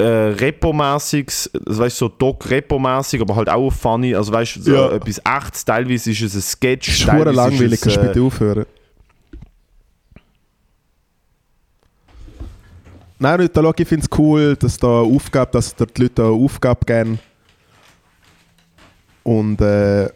[0.00, 4.92] äh, Repo-mäßiges, also weißt so Doc-Repo-mäßig, aber halt auch funny, also weißt du, so Ja.
[4.92, 8.06] etwas echtes, teilweise ist es ein Sketch, ist teilweise langweilig, ist es, kannst du äh,
[8.06, 8.66] bitte aufhören?
[13.20, 16.14] Nein, nicht, da schau, ich finde es cool, dass da Aufgabe, dass da die Leute
[16.14, 17.18] da Aufgabe geben.
[19.24, 20.08] Und, äh,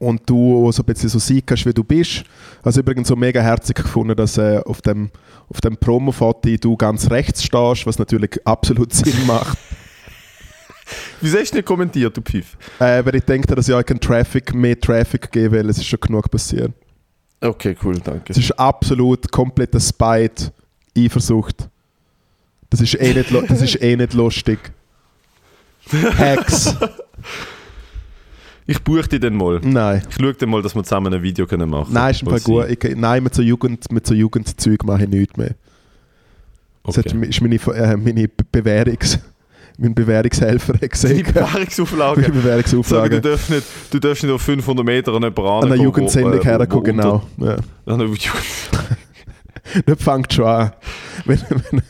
[0.00, 2.24] und du so ein bisschen so sein kannst, wie du bist.
[2.64, 5.10] Also übrigens so mega herzig gefunden, dass äh, auf dem,
[5.52, 9.58] auf dem Promo-Foto du ganz rechts stehst, was natürlich absolut Sinn macht.
[11.20, 12.56] Wieso hast du nicht kommentiert, du Pfiff?
[12.78, 16.00] äh, weil ich denke, dass ich kein Traffic, mehr Traffic geben will, es ist schon
[16.00, 16.72] genug passiert.
[17.40, 18.32] Okay, cool, danke.
[18.32, 20.52] Es ist absolut kompletter Spite,
[20.96, 21.68] Eifersucht.
[22.70, 24.58] Das ist eh nicht, das ist eh nicht lustig.
[26.18, 26.74] Hacks.
[28.66, 29.60] Ich buche dich dann mal.
[29.62, 30.02] Nein.
[30.08, 32.44] Ich schaue dann mal, dass wir zusammen ein Video können machen Nein, ist Fall Was
[32.44, 32.66] gut.
[32.68, 35.54] Ich, nein, mit so, Jugend, mit so Jugendzeug mache ich nichts mehr.
[36.84, 37.10] Das Okay.
[37.10, 39.18] hat- ist meine, äh, meine Bewährungs,
[39.78, 41.14] mein Bewährungshelfer hat gesagt.
[41.14, 42.20] Meine Bewährungsauflage.
[42.22, 43.20] Sagen, du, Bewährungsauflage.
[43.20, 46.84] darfst nicht, du darfst nicht auf 500 Meter an jemanden An einer Jugendsendung äh, herkommen,
[46.84, 47.22] genau.
[47.38, 47.56] Ja.
[47.86, 48.04] An einer
[49.86, 50.72] Das fängt schon an.
[51.24, 51.82] Wenn, wenn,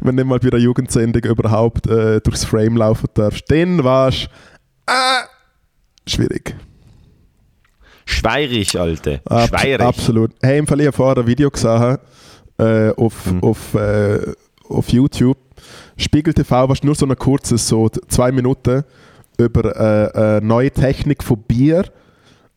[0.00, 4.28] wenn du mal bei einer Jugendsendung überhaupt äh, durchs Frame laufen darfst, dann warst
[4.86, 5.24] du äh,
[6.06, 6.54] schwierig.
[8.06, 9.20] Schweirig, Alte.
[9.24, 9.80] Ab, Schweirig.
[9.86, 10.32] Absolut.
[10.42, 11.98] Hey, im Fall, ich habe vorher ein Video gesehen
[12.58, 13.42] äh, auf, Mhm.
[13.42, 14.32] auf, äh,
[14.68, 15.38] auf YouTube.
[15.96, 18.84] Spiegel TV war nur so ein kurzes, so zwei Minuten,
[19.38, 21.86] über äh, eine neue Technik von Bier.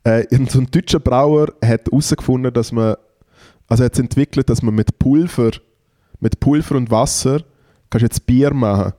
[0.03, 2.95] Äh, so ein deutscher Brauer hat herausgefunden, dass man,
[3.67, 5.51] also hat es entwickelt, dass man mit Pulver,
[6.19, 7.41] mit Pulver und Wasser
[7.89, 8.93] kannst jetzt Bier machen.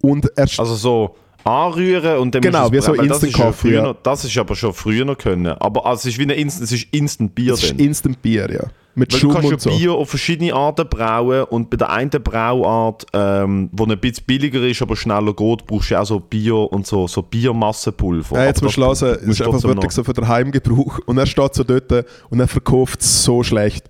[0.00, 3.94] Und er Also so anrühren und dann Genau, du es wie so Instant Coffee, ja.
[4.02, 5.46] Das ist aber schon früher noch können.
[5.58, 7.80] Aber also es ist wie ein Instant, es ist Instant Bier das ist.
[7.80, 8.64] Instant Bier, ja.
[8.94, 9.70] Mit Weil du Schum kannst ja so.
[9.70, 14.60] Bier auf verschiedene Arten brauen und bei der einen Brauart, ähm, die ein bisschen billiger
[14.66, 18.36] ist, aber schneller geht, brauchst du auch so Bier und so, so Biermassenpulver.
[18.36, 20.98] Ja, jetzt musst du hören, es ist du einfach wirklich noch- so für den Heimgebrauch.
[21.06, 21.90] Und er steht so dort
[22.28, 23.86] und er verkauft es so schlecht.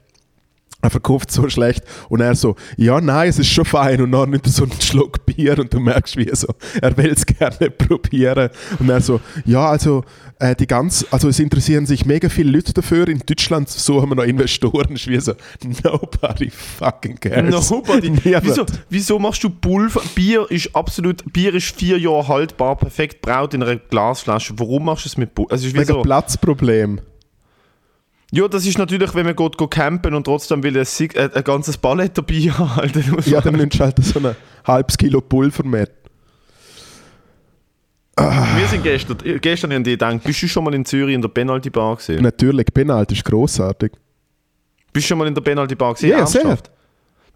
[0.82, 4.00] Er verkauft so schlecht und er so, ja, nein, es ist schon fein.
[4.02, 6.48] Und dann nimmt er so einen Schluck Bier und du merkst, wie er so,
[6.80, 8.50] er will es gerne probieren.
[8.80, 10.04] Und er so, ja, also,
[10.40, 13.06] äh, die ganz, also es interessieren sich mega viele Leute dafür.
[13.06, 14.96] In Deutschland suchen wir noch Investoren.
[14.96, 15.34] Ist wie so,
[15.84, 17.70] nobody fucking cares.
[17.70, 18.10] Nobody.
[18.24, 18.44] Niemand.
[18.44, 20.02] Wieso, wieso machst du Pulver?
[20.16, 24.54] Bier ist absolut, Bier ist vier Jahre haltbar, perfekt braut in einer Glasflasche.
[24.56, 25.52] Warum machst du es mit Pulver?
[25.52, 27.00] Also es ist wie Mega so, Platzproblem.
[28.34, 31.44] Ja, das ist natürlich, wenn man geht, geht campen und trotzdem will ein, äh, ein
[31.44, 32.90] ganzes Ballett dabei haben.
[33.26, 34.34] Ja, dann nimmst du halt so ein
[34.66, 35.90] halbes Kilo Pulver mit.
[38.16, 41.28] Wir sind gestern, gestern an die gedacht, bist du schon mal in Zürich in der
[41.28, 42.22] Penalty Bar gesehen?
[42.22, 43.92] Natürlich, Penalt ist grossartig.
[44.92, 46.10] Bist du schon mal in der Penalty Bar gesehen?
[46.10, 46.58] Ja, sehr.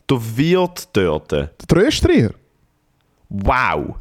[0.09, 1.33] Der Wirt dort.
[1.33, 2.33] Der Österreicher.
[3.29, 3.97] Wow.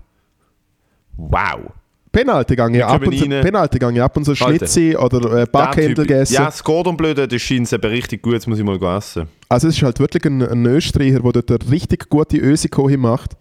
[1.17, 1.71] Wow.
[2.15, 3.41] Penalty gehe ich, Wir ab und so- rein.
[3.41, 4.33] Penalty gehe ich ab und so.
[4.35, 6.33] Schnitzi oder äh, Backhändel Typ- essen.
[6.33, 9.27] Ja, das Gordon Bleu, das scheint eben richtig gut, jetzt muss ich mal essen.
[9.49, 13.31] Also es ist halt wirklich ein, ein Österreicher, der dort eine richtig gute Ösikoche macht.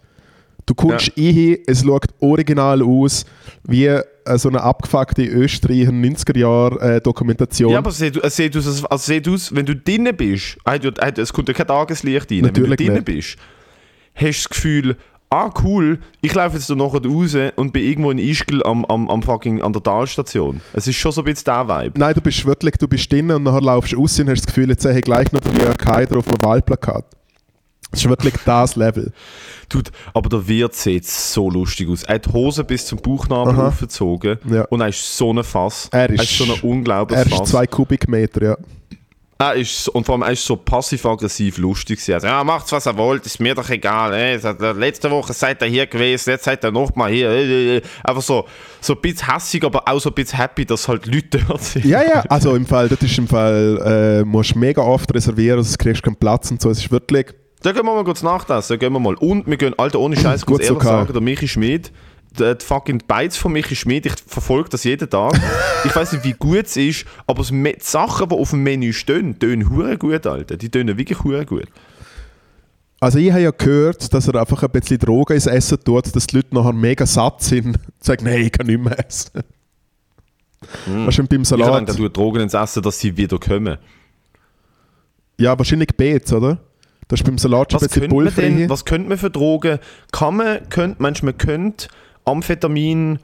[0.67, 3.27] Du kommst rein, es schaut original aus,
[3.65, 4.03] wie äh,
[4.37, 7.71] so eine abgefuckte Österreicher 90er Jahre äh, Dokumentation.
[7.71, 10.57] Ja, aber es sieht, es sieht aus, also es sieht aus, wenn du drinnen bist,
[11.17, 13.37] es kommt ja kein Tageslicht rein, wenn du Natürlich drinnen bist,
[14.15, 14.97] hast du das Gefühl,
[15.35, 19.09] ah cool, ich laufe jetzt da nachher raus und bin irgendwo in Ischgl am, am,
[19.11, 20.61] am fucking, an der Talstation.
[20.73, 21.99] Es ist schon so ein bisschen der Vibe.
[21.99, 24.47] Nein, du bist wirklich, du bist drin und nachher laufst du raus und hast das
[24.47, 27.05] Gefühl, jetzt sehe ich gleich noch den Jörg Haider auf dem Wahlplakat.
[27.91, 29.13] Das ist wirklich das Level.
[29.69, 32.03] Dude, aber der Wirt sieht so lustig aus.
[32.03, 34.65] Er hat die Hose bis zum Bauchnabel aufgezogen Ja.
[34.65, 35.89] und er ist so ein Fass.
[35.93, 37.51] Er ist- so ein unglaubliches Er ist Fass.
[37.51, 38.57] zwei Kubikmeter, ja.
[39.37, 41.99] Er ist, so- und vor allem er ist so passiv-aggressiv lustig.
[41.99, 42.15] gewesen.
[42.15, 44.15] Also, ja, macht's, was er wollt, ist mir doch egal.
[44.15, 44.41] Ey.
[44.41, 47.31] Hat- Letzte Woche seid ihr hier gewesen, jetzt seid ihr nochmal hier.
[47.31, 47.83] Äh, äh, äh.
[48.05, 48.45] Einfach so,
[48.81, 51.85] so ein bisschen hässig, aber auch so ein bisschen happy, dass halt Leute dort sind.
[51.85, 55.79] Ja, ja, also im Fall, das ist im Fall, äh, musst mega oft reservieren, sonst
[55.79, 56.71] kriegst du keinen Platz und so.
[56.71, 57.27] Es ist wirklich,
[57.63, 59.15] Da gehen wir mal kurz nachdenken, da gehen wir mal.
[59.15, 61.01] Und wir gehen, Alter, ohne Scheiß, kurz so, ehrlich Karl.
[61.01, 61.93] sagen, der Michi Schmid, der,
[62.39, 65.41] die fucking Beiz von Michi Schmid, ich verfolge das jeden Tag.
[65.85, 69.39] ich weiß nicht, wie gut es ist, aber die Sachen, die auf dem Menü stehen,
[69.39, 70.57] tönen hure gut, Alter.
[70.57, 71.67] Die tönen wirklich hure gut.
[73.01, 76.27] also ich habe ja gehört, dass er einfach ein bisschen Drogen ins Essen tut, dass
[76.27, 79.43] die Leute nachher mega satt sind und sagen, nein, ich kann nicht mehr essen.
[80.87, 83.79] Weißt du, beim Ich denke, Salat, er tut Drogen ins Essen, dass sie wieder kommen.
[85.39, 86.59] ja, wahrscheinlich Beets, oder?
[87.07, 89.79] Das ist beim Salat schon Was ein bisschen Pulver denn, was könnte man für Drogen?
[90.11, 91.89] Kann man, könnte, meinst du, man könnte
[92.25, 93.19] Amphetamin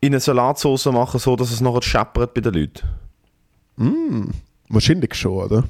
[0.00, 4.32] in eine Salatsauce machen, so dass es nachher scheppert bei den Leuten?
[4.68, 5.64] Wahrscheinlich schon, oder?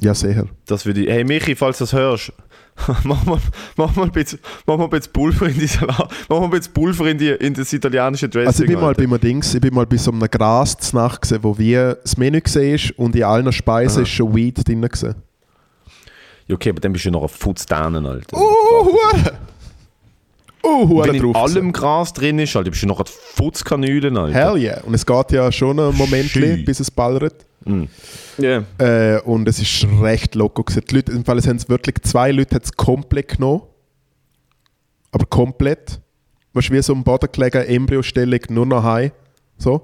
[0.00, 0.46] Ja, sicher.
[0.66, 1.08] Das würde ich.
[1.08, 2.32] Hey Michi, falls du das hörst,
[3.04, 3.38] mach mal,
[3.76, 6.50] mach mal, ein bisschen, mach mal ein bisschen Pulver in die Salat, mach mal ein
[6.50, 8.46] bisschen Pulver in, die, in das italienische Dressing.
[8.46, 9.02] Also ich bin mal Alter.
[9.02, 12.16] bei einem Dings, ich bin mal bei so einem Gras Nacht gesehen, wo wie das
[12.16, 15.16] Menü gesehen ist und in allen Speisen ist schon Weed drin gesehen.
[16.46, 18.36] Ja, okay, aber dann bist du noch ein Futzdanen, Alter.
[18.38, 18.96] Oh,
[20.88, 21.36] Hure Wenn in drauf.
[21.36, 24.34] allem Gras drin ist, Alter, bist du noch ein Futzkanülen, Alter.
[24.34, 24.82] Hell yeah.
[24.84, 26.64] Und es geht ja schon ein Moment, Schü.
[26.64, 27.46] bis es ballert.
[28.38, 28.64] Ja.
[28.78, 30.84] Äh, und es ist recht loco gewesen.
[30.88, 33.62] Die Leute, im Fall es haben es wirklich zwei Leute hat's komplett genommen.
[35.10, 36.00] Aber komplett.
[36.54, 39.10] Weißt du, wie so am Boden gelegen, Embryostellung, nur noch heim.
[39.58, 39.82] So.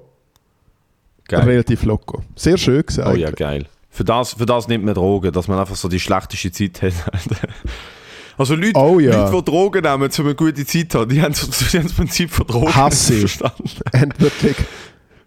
[1.27, 1.41] Geil.
[1.41, 2.23] Relativ loco.
[2.35, 3.35] Sehr schön gewesen Oh ja, eigentlich.
[3.35, 3.65] geil.
[3.89, 6.93] Für das, für das nimmt man Drogen, dass man einfach so die schlechteste Zeit hat.
[8.37, 9.23] Also Leute, Oh ja.
[9.25, 11.93] Leute, die Drogen nehmen, um eine gute Zeit zu haben, die haben, die haben das
[11.93, 13.31] Prinzip von Drogen Hasse nicht ich.
[13.31, 14.13] verstanden.
[14.19, 14.55] Wirklich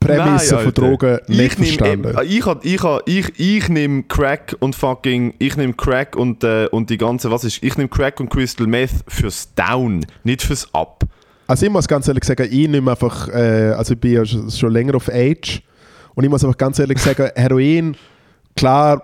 [0.01, 0.75] Prämisse Nein, von.
[0.75, 2.19] Drogen nicht ich nehm, verstanden.
[2.25, 6.99] ich, ich, ich, ich nehme Crack und fucking, ich nehme Crack und, äh, und die
[6.99, 11.03] ganze, was ist, ich nehme Crack und Crystal Meth fürs Down, nicht fürs Up.
[11.49, 14.71] Also ich muss ganz ehrlich sagen, ich nehme einfach, äh, also ich bin ja schon
[14.73, 15.63] länger auf Age
[16.15, 17.97] und ich muss einfach ganz ehrlich sagen, Heroin,
[18.55, 19.03] klar,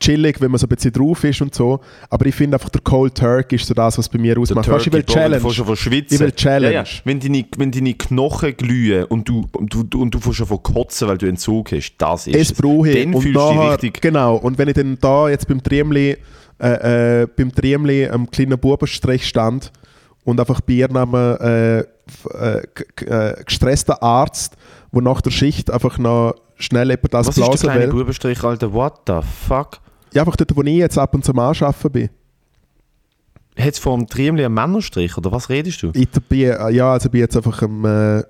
[0.00, 2.80] chillig, wenn man so ein bisschen drauf ist und so, aber ich finde einfach der
[2.80, 4.68] Cold Turkey ist so das, was bei mir ausmacht.
[4.68, 5.76] Weißt ich will Turkey, Bro, Challenge.
[5.76, 6.14] Du.
[6.14, 6.74] Ich will Challenge.
[6.74, 6.88] Ja, ja.
[7.04, 10.62] Wenn, deine, wenn deine Knochen glühen und du, und du, und du fährst schon von
[10.62, 13.04] kotzen, weil du Entzug hast, das ist es brauche ich.
[13.04, 14.00] Dann und fühlst du dich richtig...
[14.00, 16.16] Genau, und wenn ich dann da jetzt beim Triemli,
[16.60, 19.72] äh, äh, beim Triemli am kleinen Bubenstrich stand
[20.24, 21.84] und einfach Bier nahmen, äh, äh,
[23.06, 24.56] äh, gestresster Arzt,
[24.92, 28.00] wo nach der Schicht einfach noch schnell jemand das Was ist der blasen kleine will.
[28.00, 28.72] Bubenstrich, Alter?
[28.72, 29.80] What the fuck?
[30.12, 32.08] Ja, einfach dort, wo ich jetzt ab und zu am Anschaffen bin.
[33.58, 35.90] Hat es vor dem Triemli einen Männerstrich, oder was redest du?
[35.94, 38.22] Ich bin, äh, ja, also bin jetzt einfach am, äh,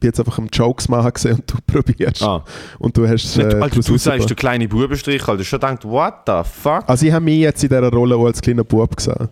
[0.00, 2.22] bin jetzt einfach am Jokes machen gesehen und du probierst.
[2.22, 2.44] Ah.
[2.78, 5.42] Und du hast Nicht, äh, Alter, daraus du sagst, der kleine Bubenstrich, Alter.
[5.44, 6.84] Schon denkt, what the fuck?
[6.86, 9.28] Also ich habe mich jetzt in dieser Rolle als kleiner Bub gesehen.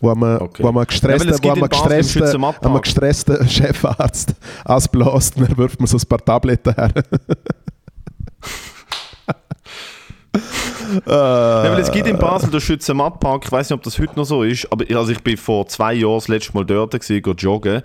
[0.00, 0.62] Wo man, Okay.
[0.64, 6.08] wo gestressten, wo gestressten, wo man gestressten Chefarzt ausbläst und dann wirft man so ein
[6.08, 6.90] paar Tabletten her.
[11.06, 14.24] Ja, weil es gibt in Basel den Schützenmattpark, ich weiß nicht, ob das heute noch
[14.24, 17.22] so ist, aber ich- also ich bin vor zwei Jahren das letzte Mal dort gewesen,
[17.38, 17.82] joggen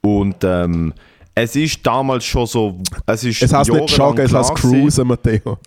[0.00, 0.94] und ähm,
[1.34, 5.58] es ist damals schon so, es ist Es heißt nicht Joggen, es heißt Cruisen, Matteo.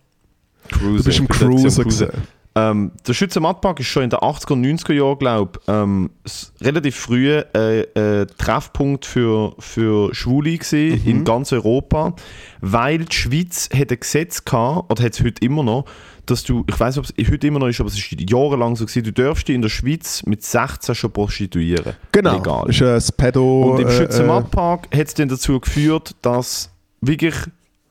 [0.69, 0.97] Cruisen.
[0.97, 2.09] Du bist im gewesen, gesehen.
[2.55, 6.11] Ähm, der Schützenmattpark ist schon in den 80er und 90er Jahren, glaube ich, ähm,
[6.61, 11.09] relativ früh äh, äh, Treffpunkt für, für Schwule gewesen, Mhm.
[11.09, 12.13] in ganz Europa,
[12.61, 15.85] weil die Schweiz hat ein Gesetz gehabt, oder hat es heute immer noch,
[16.25, 18.75] dass du, ich weiß nicht, ob es heute immer noch ist, aber es ist jahrelang
[18.75, 21.93] so gewesen, du darfst dich in der Schweiz mit 16 schon prostituieren.
[22.11, 22.69] Genau, Legal.
[22.69, 23.73] ist ein Pedo...
[23.73, 26.69] Und im äh, Schützenmattpark hat es dann dazu geführt, dass
[27.01, 27.35] wirklich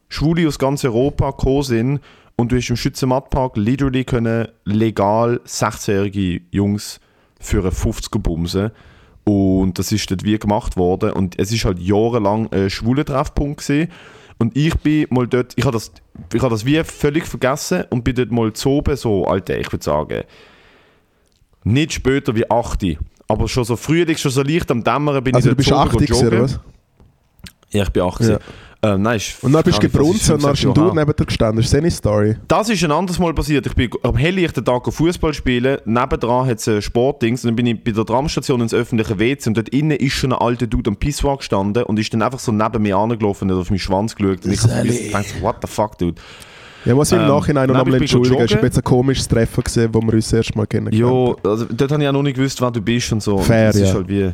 [0.08, 2.00] Schwule aus ganz Europa gekommen sind
[2.36, 7.00] und du hast im Schützenmattpark literally können legal 16-jährige Jungs
[7.38, 8.70] für eine 50er bumsen.
[9.24, 11.12] Und das ist dort wie gemacht worden.
[11.12, 13.90] Und es ist halt jahrelang ein schwuler Treffpunkt gewesen.
[14.42, 15.92] Und ich bin mal dort, ich habe das,
[16.34, 19.70] ich habe das wie völlig vergessen und bin dort mal zu oben, so, Alter, ich
[19.70, 20.24] würde sagen,
[21.62, 22.98] nicht später wie 8.
[23.28, 25.94] Aber schon so Frühling, schon so leicht am Dämmern bin also du ich bist dort
[25.94, 26.58] 80 gewesen, oder was?
[27.70, 28.20] Ja, ich bin 8.
[28.22, 28.38] Ja.
[28.84, 30.98] Ähm, nein, ist, Und dann bist du das ist gebrunzen und dann hast 25 du
[30.98, 31.56] neben dir gestanden.
[31.58, 32.36] Das ist seine Story.
[32.48, 33.64] Das ist ein anderes Mal passiert.
[33.64, 35.78] Ich bin am helllichten Tag Fußball spielen.
[35.84, 37.44] Nebendran hat es ein Sportdings.
[37.44, 39.50] Und dann bin ich bei der Tramstation ins öffentliche WC.
[39.50, 42.40] Und dort innen ist schon ein alter Dude am Pissoir gestanden und ist dann einfach
[42.40, 44.44] so neben mir angelaufen und hat auf meinen Schwanz geschaut.
[44.44, 44.68] Und ich so,
[45.40, 46.20] what the fuck, dude.
[46.84, 48.34] Ja, muss ich im Ähm, Nachhinein noch nein, einmal entschuldigen.
[48.38, 48.64] Es ist joggen.
[48.64, 51.92] jetzt ein komisches Treffen gesehen, wo wir uns das erste Mal kennengelernt Ja, also dort
[51.92, 53.38] habe ich auch noch nicht gewusst, wer du bist und so.
[53.38, 53.94] Fair, das ist ja.
[53.94, 54.32] halt wie...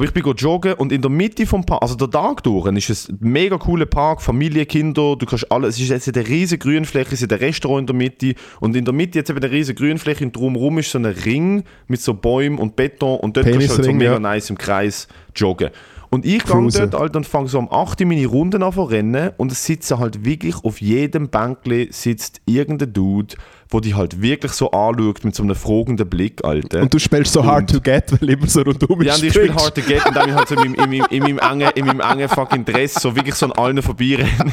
[0.00, 2.88] Aber ich bin joggen und in der Mitte vom Park, also der Tag durch, ist
[2.88, 6.56] es ein mega cooler Park, Familie, Kinder, du kannst alles, es ist jetzt eine riesige
[6.56, 9.52] Grünfläche, es ist ein Restaurant in der Mitte und in der Mitte jetzt eben eine
[9.52, 13.44] riesige Grünfläche und drumherum ist so ein Ring mit so Bäumen und Beton und dort
[13.44, 14.18] kannst du halt so mega ja.
[14.18, 15.68] nice im Kreis joggen.
[16.08, 18.82] Und ich gehe dort halt und fange so um 8 Uhr meine Runden an zu
[18.82, 23.36] rennen und es sitzen halt wirklich auf jedem Bänkli sitzt irgendein Dude,
[23.70, 26.82] wo dich halt wirklich so anschaut mit so einem fragenden Blick, Alter.
[26.82, 29.54] Und du spielst so hard to get, weil immer so rundum Ja, und ich spiele
[29.54, 31.70] Hard to Get und dann ich halt so in meinem, in, meinem, in, meinem engen,
[31.76, 34.52] in meinem engen fucking Dress so wirklich so an allen vorbeirennen.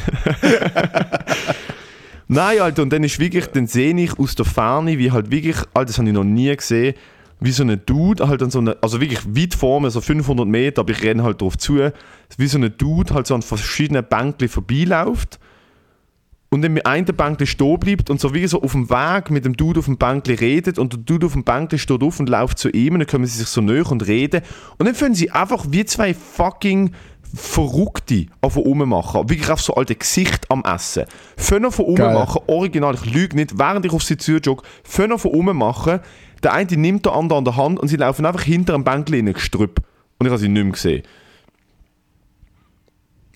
[2.28, 5.56] Nein, Alter, und dann ist wirklich, dann sehe ich aus der Ferne, wie halt wirklich,
[5.74, 6.94] Alter, das habe ich noch nie gesehen,
[7.40, 10.46] wie so ein Dude halt an so eine, also wirklich weit vor mir, so 500
[10.46, 11.90] Meter, aber ich renne halt drauf zu,
[12.36, 15.38] wie so ein Dude halt so an verschiedenen Bänkchen vorbeiläuft
[16.50, 19.44] und dann mit einem Bänkli stehen bleibt und so wie so auf dem Weg mit
[19.44, 22.28] dem Dude auf dem Bänkli redet und der Dude auf dem Bänkli steht auf und
[22.28, 24.42] läuft zu ihm und dann kommen sie sich so näher und reden
[24.78, 26.92] und dann fangen sie einfach wie zwei fucking
[27.34, 29.28] Verrückte auf rummachen.
[29.28, 31.04] Wirklich auf so alte Gesicht am Essen.
[31.36, 36.00] Fangen von rummachen, original, ich lüge nicht, während ich auf sie zujogge, fangen von rummachen,
[36.42, 39.18] der eine nimmt den anderen an der Hand und sie laufen einfach hinter einem Bänkli
[39.18, 39.82] in ein Gestrüpp.
[40.18, 41.02] Und ich habe sie nicht mehr gesehen.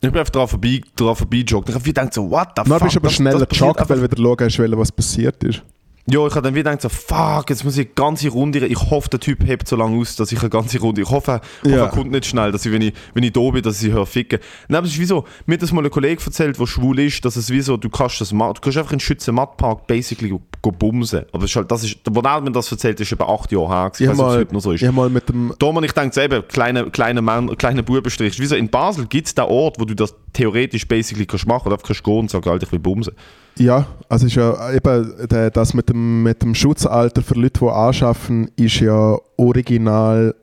[0.05, 1.69] Ich bin einfach dran vorbei, dran vorbeijoggt.
[1.69, 2.83] Ich habe gedacht so, what the Dann fuck?
[2.83, 5.63] bist du aber das- schneller das gejoggt, weil du wieder schauen hast, was passiert ist.
[6.11, 8.77] Ja, ich habe dann wieder gedacht so, fuck, jetzt muss ich eine ganze Runde, ich
[8.91, 11.69] hoffe, der Typ hebt so lange aus, dass ich eine ganze Runde, ich hoffe, ich
[11.69, 11.85] hoffe Ja.
[11.85, 13.93] er kommt nicht schnell, dass ich, wenn ich, wenn ich da bin, dass ich sie
[13.93, 14.41] höre ficken.
[14.69, 16.99] Nein, aber es ist wie so, mir hat das mal ein Kollege erzählt, der schwul
[16.99, 20.41] ist, dass es wie so, du kannst das, du kannst einfach in Schützenmattpark basically go,
[20.61, 21.25] go bumsen.
[21.33, 23.93] Aber ist halt, das ist, wo er mir das erzählt, ist etwa acht Jahre her,
[23.95, 24.83] Ich ich weiß nicht, ob es mal, heute noch so ist.
[24.83, 28.41] ich mal mit dem Da man ich denke eben, kleine, kleine Mann, kleine Bubenstrich.
[28.41, 31.69] Wie so in Basel gibt es den Ort, wo du das theoretisch basically kannst machen
[31.71, 31.85] kannst.
[31.85, 33.15] Du kannst gehen und sagen, Alter, ich will bumsen.
[33.59, 38.51] Ja, also ist ja eben das mit dem, mit dem Schutzalter für Leute, die anschaffen,
[38.57, 40.35] ist ja original.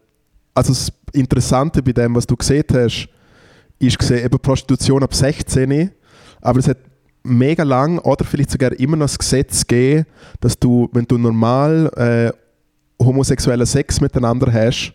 [0.54, 3.10] Also das Interessante bei dem, was du gesehen hast,
[3.80, 5.92] ist gesehen, eben Prostitution ab 16,
[6.42, 6.78] aber es hat
[7.24, 10.06] mega lang oder vielleicht sogar immer noch das Gesetz gegeben,
[10.40, 14.94] dass du, wenn du normal äh, homosexuellen Sex miteinander hast,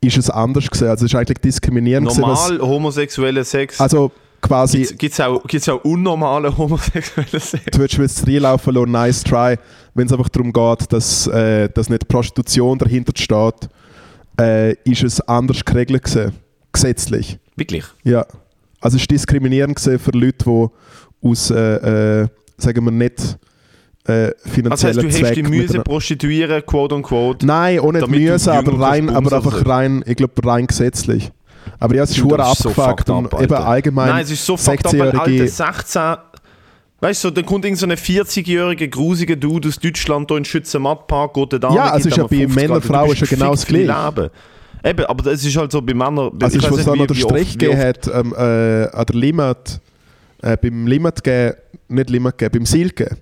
[0.00, 0.88] ist es anders gesehen.
[0.88, 3.80] Also es ist eigentlich diskriminierend gewesen, Normal homosexuelle Sex.
[3.80, 7.64] Also quasi Gibt es auch, gibt's auch unnormale homosexuelle Sex?
[7.72, 9.56] du würdest jetzt reinlaufen lassen, nice try,
[9.94, 13.68] wenn es einfach darum geht, dass, äh, dass nicht Prostitution dahinter steht,
[14.40, 16.32] äh, ist es anders geregelt gewesen,
[16.72, 17.38] gesetzlich.
[17.56, 17.84] Wirklich?
[18.04, 18.24] Ja.
[18.80, 20.44] Also es ist diskriminierend für Leute,
[21.22, 23.20] die aus, äh, äh, sagen wir nicht,
[24.06, 27.44] äh, Das heißt, finanziellen du hast die miteinander- prostituieren, quote unquote.
[27.44, 31.30] Nein, auch nicht damit du müssen, aber rein, aber einfach rein, ich glaube rein gesetzlich.
[31.78, 34.56] Aber ja, es ist so abgefuckt fucked und up, eben allgemein Nein, es ist so
[34.56, 36.02] fucked up, Alter, 16-Jährige 16...
[37.02, 41.32] Weißt du, dann kommt irgend so ein 40-jähriger, grusiger Dude aus Deutschland hier in Schützenmattpark,
[41.32, 43.64] geht da Ja, also gibt ist ja bei 50 Männern, du Frauen ja genau das
[43.64, 43.86] Gleiche.
[43.86, 44.30] Leben.
[44.84, 46.30] Eben, aber das ist halt so bei Männern...
[46.42, 49.80] Also ich ist, was da noch der Strich gegeben hat, ähm, äh, an der Limit,
[50.42, 51.56] äh, beim Limit gegeben,
[51.88, 53.16] nicht Limit gegeben, beim Silke.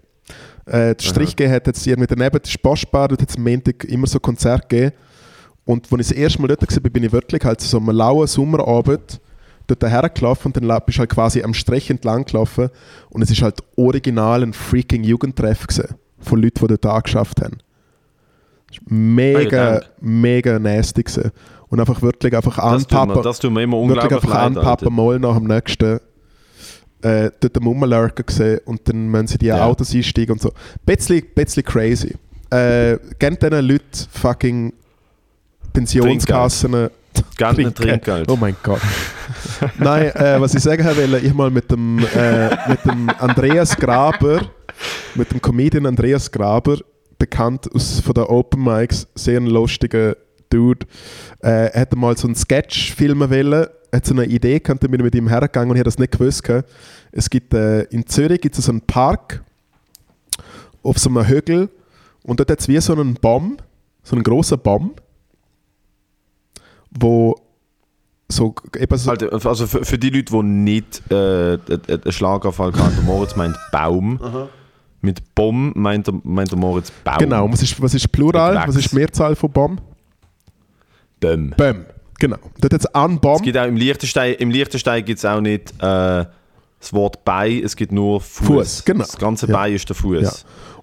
[0.66, 3.44] Äh, der Strich gegeben hat jetzt irgendwie daneben, das ist Postbar, dort hat es am
[3.44, 4.92] Montag immer so Konzerte gegeben.
[5.68, 8.26] Und als ich das erste Mal dort war, bin ich wirklich halt so am lauen
[8.26, 9.20] Sommerabend
[9.66, 12.70] dort hergelaufen und dann bist du halt quasi am Strich entlang gelaufen
[13.10, 17.58] und es ist halt original ein freaking Jugendtreff gewesen, von Leuten, die dort angeschafft haben.
[18.70, 21.32] Ist Mega, mega nasty gewesen.
[21.68, 25.18] Und einfach wirklich einfach anpappen das tut mir immer wirklich unglaublich einfach leid, anpappen, mal
[25.18, 26.00] nach dem nächsten
[27.02, 29.66] äh, dort am Rumlurken gesehen und dann müssen sie die Ja.
[29.66, 30.50] Autos einsteigen und so.
[30.86, 32.14] Bisschen, bisschen crazy.
[32.48, 34.72] Äh, gebt diesen Leuten fucking
[35.86, 36.90] Pensionskassen
[37.36, 38.30] Gerne ein Trinkgeld.
[38.30, 38.80] Oh mein Gott.
[39.78, 44.42] Nein, äh, was ich sagen wollte, ich mal mit dem, äh, mit dem Andreas Graber,
[45.14, 46.78] mit dem Comedian Andreas Graber,
[47.18, 50.16] bekannt aus, von den Open Mics, sehr ein lustiger
[50.50, 50.86] Dude,
[51.42, 55.02] äh, er hat mal so einen Sketch filmen wollen, hat so eine Idee bin ich
[55.02, 56.48] mit ihm hergegangen und ich habe das nicht gewusst.
[57.10, 59.42] Es gibt, äh, in Zürich gibt es so einen Park
[60.82, 61.68] auf so einem Hügel
[62.22, 63.56] und dort hat es wie so einen Baum,
[64.02, 64.94] so einen großen Baum,
[67.00, 67.36] wo
[68.30, 71.58] so eben so, Alter, also für, für die Leute, die nicht äh,
[71.88, 74.20] einen Schlaganfall haben, der Moritz meint Baum.
[75.00, 77.18] Mit Baum meint der, meint der Moritz Baum.
[77.18, 79.78] genau, und was ist, was ist Plural, was ist die Mehrzahl von Baum?
[81.20, 81.50] Baum.
[81.56, 81.86] Bäm,
[82.18, 82.36] genau.
[82.60, 85.40] Dort hat es einen Baum, Es gibt auch im Liechtenstein, im Liechtenstein gibt es auch
[85.40, 86.26] nicht äh,
[86.80, 88.46] das Wort Bein, es gibt nur Fuß.
[88.46, 89.04] Fuß, genau.
[89.04, 89.52] Das ganze Ja.
[89.54, 90.22] Bein ist der Fuß.
[90.22, 90.32] Ja.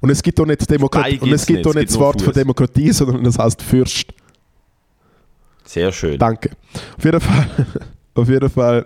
[0.01, 1.91] und es gibt auch nicht, Demokrat Bein und es gibt nicht, auch es nicht gibt
[1.91, 2.33] das Wort für Fuß.
[2.33, 4.13] Demokratie, sondern das heißt Fürst.
[5.65, 6.17] Sehr schön.
[6.17, 6.51] Danke.
[6.97, 7.47] Auf jeden Fall,
[8.13, 8.85] auf jeden Fall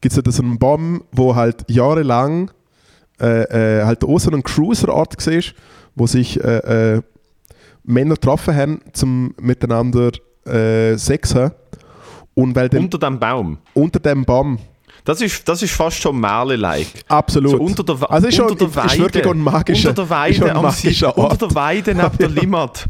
[0.00, 2.50] gibt es da so einen Baum, wo halt jahrelang
[3.20, 5.42] äh, äh, halt auch so ein Cruiser-Ort war,
[5.96, 7.02] wo sich äh, äh,
[7.82, 10.10] Männer getroffen haben, zum miteinander
[10.46, 11.54] äh, Sex haben.
[12.34, 13.58] Und weil dann Unter dem Baum.
[13.74, 14.58] unter dem Baum,
[15.04, 16.86] Das ist, das ist fast schon Merle-like.
[17.08, 17.52] absolut.
[17.52, 20.44] So unter der, also ist, schon, unter der ist wirklich ein magischer, unter der schon
[20.44, 21.42] Weide, am magischer See, unter Ort.
[21.42, 22.86] der Weide neben der Limmat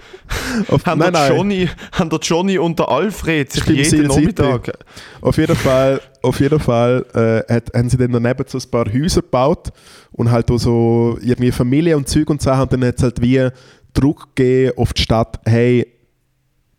[0.69, 4.07] Auf, haben, nein, der nein, Johnny, haben der Johnny und der Alfred sich Stimmt, jeden.
[4.09, 4.73] Nachmittag...
[5.21, 7.05] Auf jeden Fall, auf jeden Fall
[7.49, 9.69] äh, hat, haben sie dann daneben so ein paar Häuser gebaut
[10.13, 13.21] und halt auch so irgendwie Familie und Zeug und Sachen und dann hat es halt
[13.21, 13.49] wie
[13.95, 15.87] Druck gegeben auf die Stadt, hey,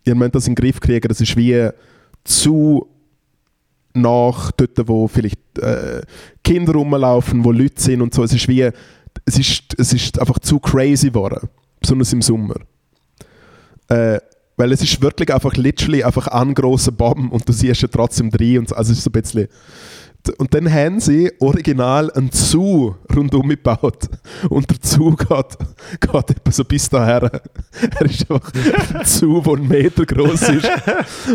[0.05, 1.69] ihr müsst das in den Griff kriegen, das ist wie
[2.23, 2.88] zu
[4.01, 6.01] nach dort, wo vielleicht äh,
[6.43, 8.69] Kinder rumlaufen, wo Leute sind und so, es ist wie,
[9.25, 11.47] es ist, es ist einfach zu crazy geworden,
[11.79, 12.55] besonders im Sommer.
[13.87, 14.19] Äh,
[14.57, 18.29] weil es ist wirklich einfach literally einfach ein grosser Baum und du siehst ja trotzdem
[18.29, 18.75] drin und so.
[18.75, 19.47] Also es ist so ein bisschen...
[20.38, 24.09] Und dann haben sie original einen Zoo rundum gebaut.
[24.49, 25.57] Und der Zoo geht,
[25.99, 27.41] geht etwa so bis daher.
[27.99, 28.51] Er ist einfach
[28.93, 30.70] ein Zoo, der einen Meter groß ist.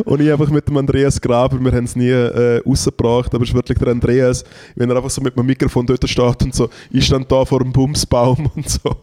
[0.04, 3.50] Und ich einfach mit dem Andreas Graber, wir haben es nie äh, rausgebracht, aber es
[3.50, 4.44] ist wirklich der Andreas,
[4.76, 7.62] wenn er einfach so mit dem Mikrofon dort steht und so, ich stand da vor
[7.62, 8.96] einem Bumsbaum und so.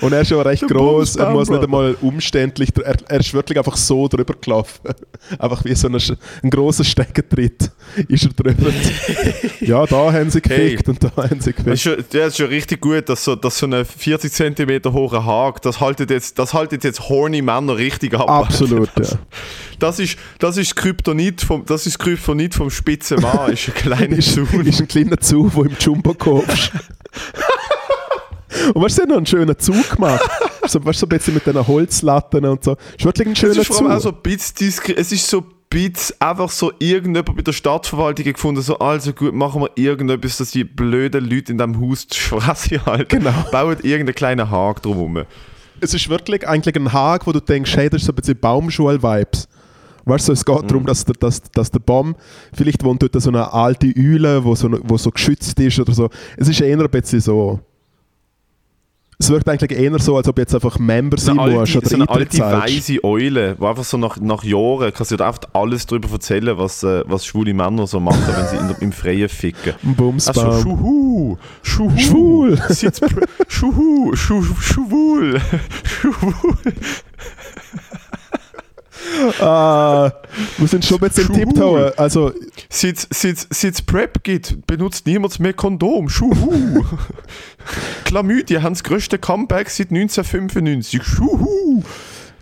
[0.00, 3.58] Und er ist ja recht groß, er muss nicht einmal umständlich, er, er ist wirklich
[3.58, 4.80] einfach so drüber gelaufen.
[5.38, 5.96] Einfach wie so ein,
[6.42, 7.70] ein grosser Steckentritt
[8.08, 8.70] ist er drüber.
[9.60, 10.70] ja, da haben sie Hey.
[10.70, 11.80] gefickt und da haben sie Das ist, gefickt.
[11.80, 15.60] schon, das ist schon richtig gut, dass so, dass so ein 40 cm hoher Hag,
[15.62, 18.28] das haltet jetzt, das haltet jetzt horny Männer richtig ab.
[18.30, 19.18] Absolut, ja.
[19.78, 24.20] Das ist, das ist Kryptonit vom, das ist Kryptonit vom spitzen Mann, ist ein kleiner
[24.20, 24.66] Sohn.
[24.66, 26.72] ist ein kleiner Zug, der im Jumbo kaufst.
[28.74, 30.22] Und weißt du, sie haben noch einen schönen Zug gemacht.
[30.66, 32.76] So, weißt du, so ein bisschen mit diesen Holzlatten und so.
[32.98, 34.18] Ist wirklich ein Es schöner allem auch so Zug.
[34.18, 38.78] ein bisschen es ist so ein bisschen einfach so irgendjemand bei der Stadtverwaltung gefunden, so
[38.78, 43.18] also gut, machen wir irgendetwas, dass die blöden Leute in diesem Haus die Fresse halten.
[43.18, 43.32] Genau.
[43.52, 45.24] Bauen irgendeinen kleinen Haken drumherum.
[45.80, 48.38] Es ist wirklich eigentlich ein Hag, wo du denkst, hey, das ist so ein bisschen
[48.38, 49.46] Baumschul-Vibes.
[50.06, 50.66] Weißt du, es geht Mhm.
[50.68, 52.16] darum, dass der, dass, dass der Baum,
[52.54, 56.08] vielleicht wohnt dort so eine alte Eule, wo so, wo so geschützt ist oder so.
[56.38, 57.60] Es ist eher ein bisschen so.
[59.20, 61.94] Es wirkt eigentlich eher so, als ob jetzt einfach Member sein musst alte, oder so
[61.96, 65.86] eine alte weise Eule, die einfach so nach, nach Jahren kannst du dir einfach alles
[65.86, 69.74] darüber erzählen, was, äh, was schwule Männer so machen, wenn sie in, im Freien ficken.
[69.82, 70.46] Bumsbaum.
[70.46, 72.58] Also Schuhu, Schuhu, Schwul.
[73.48, 75.40] Schuhu, Schu, Schwul,
[75.84, 76.72] Schwul.
[79.40, 80.12] Ah,
[80.56, 81.36] wir sind schon bisschen Schwul.
[81.36, 81.92] Tiptoe.
[81.96, 82.32] Also,
[82.68, 86.08] Sitz, sitz, sitz Prep gibt, benutzt niemand mehr Kondom.
[86.08, 86.84] Schuhu.
[88.04, 91.02] Chlamydien haben das größte Comeback seit 1995.
[91.02, 91.82] Schuhu.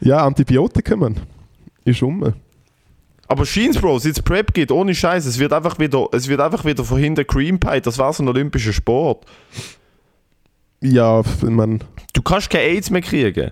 [0.00, 1.20] ja, Antibiotika, man.
[1.84, 2.34] Ist um.
[3.28, 6.64] Aber Sheens, Bro, sitz Prep geht, ohne Scheiß, es wird einfach wieder, es wird einfach
[6.64, 7.80] wieder von hinten Cream Pie.
[7.80, 9.24] Das war so ein olympischer Sport.
[10.80, 13.50] Ja, ich mein, Du kannst keine AIDS mehr kriegen.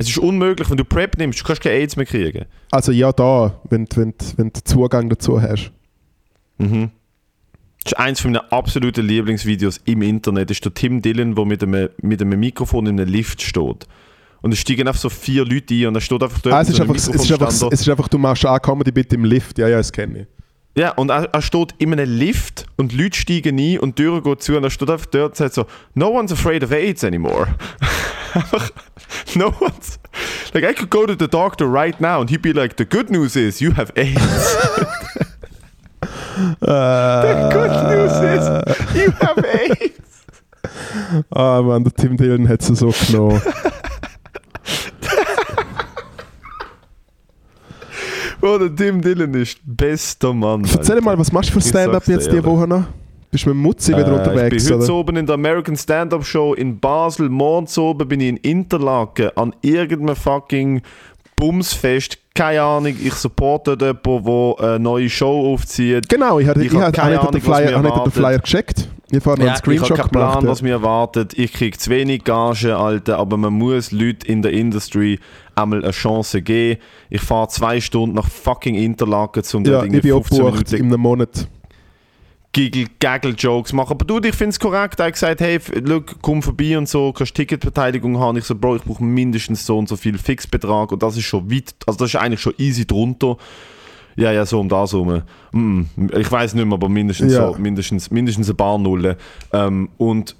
[0.00, 2.46] Es ist unmöglich, wenn du Prep nimmst, du kannst keine AIDS mehr kriegen.
[2.70, 5.72] also ja, da, wenn, wenn, wenn du Zugang dazu hast.
[6.56, 6.90] Mhm.
[7.84, 10.50] Das ist eins meiner absoluten Lieblingsvideos im Internet.
[10.50, 13.86] Das ist der Tim Dillon, der mit einem, mit einem Mikrofon in einem Lift steht.
[14.42, 16.70] Und es steigen einfach so vier Leute ein und er steht einfach dort Ah, es,
[16.70, 19.58] ist einfach, es, ist einfach, es ist einfach, du machst auch Comedy bitte im Lift.
[19.58, 20.26] Ja, ja, das kenne ich.
[20.78, 24.22] Ja, und er, er steht in einem Lift und Leute steigen ein und die Tür
[24.22, 27.02] geht zu und er steht einfach dort und sagt so, no one's afraid of AIDS
[27.04, 27.48] anymore.
[28.34, 28.70] einfach,
[29.36, 29.98] no one's...
[30.54, 33.10] Like, I could go to the doctor right now and he'd be like, the good
[33.10, 34.14] news is you have AIDS.
[36.60, 38.48] the good news is
[38.94, 39.96] you have AIDS.
[41.32, 43.40] Ah, Mann, der Tim Dillon hat sie so genommen.
[48.42, 50.64] Oh, der Tim Dillon ist bester Mann.
[50.64, 51.04] Erzähl Alter.
[51.04, 52.44] mal, was machst du für Stand-up jetzt die ehrlich.
[52.44, 52.84] Woche noch?
[53.30, 54.64] Bist du mit Mutzi wieder Äh, unterwegs?
[54.64, 55.00] Ich bin heute oder?
[55.00, 57.28] oben in der American Stand-Up Show in Basel.
[57.28, 60.82] Morgen oben bin ich in Interlaken an irgendeinem fucking
[61.36, 62.18] Bumsfest.
[62.34, 66.08] Keine Ahnung, ich supporte dort jemanden, der eine neue Show aufzieht.
[66.08, 68.04] Genau, ich habe Ich ich hab hab, keine hab Ahnung, den was Flyer, mir hab
[68.04, 68.12] den.
[68.12, 68.88] Flyer gecheckt.
[69.12, 70.46] Ich habe Ja, einen ich Screenshot keinen Plan, gemacht.
[70.46, 71.34] was mir erwartet.
[71.36, 75.18] Ich kriege zu wenig Gage, Alter, aber man muss Leuten in der Industry
[75.56, 76.80] einmal eine Chance geben.
[77.10, 80.52] Ich fahre zwei Stunden nach fucking Interlaken, um ja, dort irgendwie bin auch 15 gebucht
[80.54, 81.48] Minuten in einem Monat.
[82.52, 83.92] Giggle, Gaggle Jokes machen.
[83.92, 84.98] Aber du, ich finde es korrekt.
[84.98, 88.38] Er hat gesagt, hey, look, komm vorbei und so, kannst Ticketbeteiligung haben.
[88.38, 91.50] Ich so, Bro, ich brauche mindestens so und so viel Fixbetrag und das ist schon
[91.50, 93.36] weit, also das ist eigentlich schon easy drunter.
[94.16, 95.22] Ja, ja, so um das herum.
[95.52, 95.82] Mm,
[96.16, 97.52] ich weiß nicht mehr, aber mindestens Ja.
[97.52, 99.16] so, mindestens, mindestens ein paar Nullen.
[99.52, 100.34] Ähm, und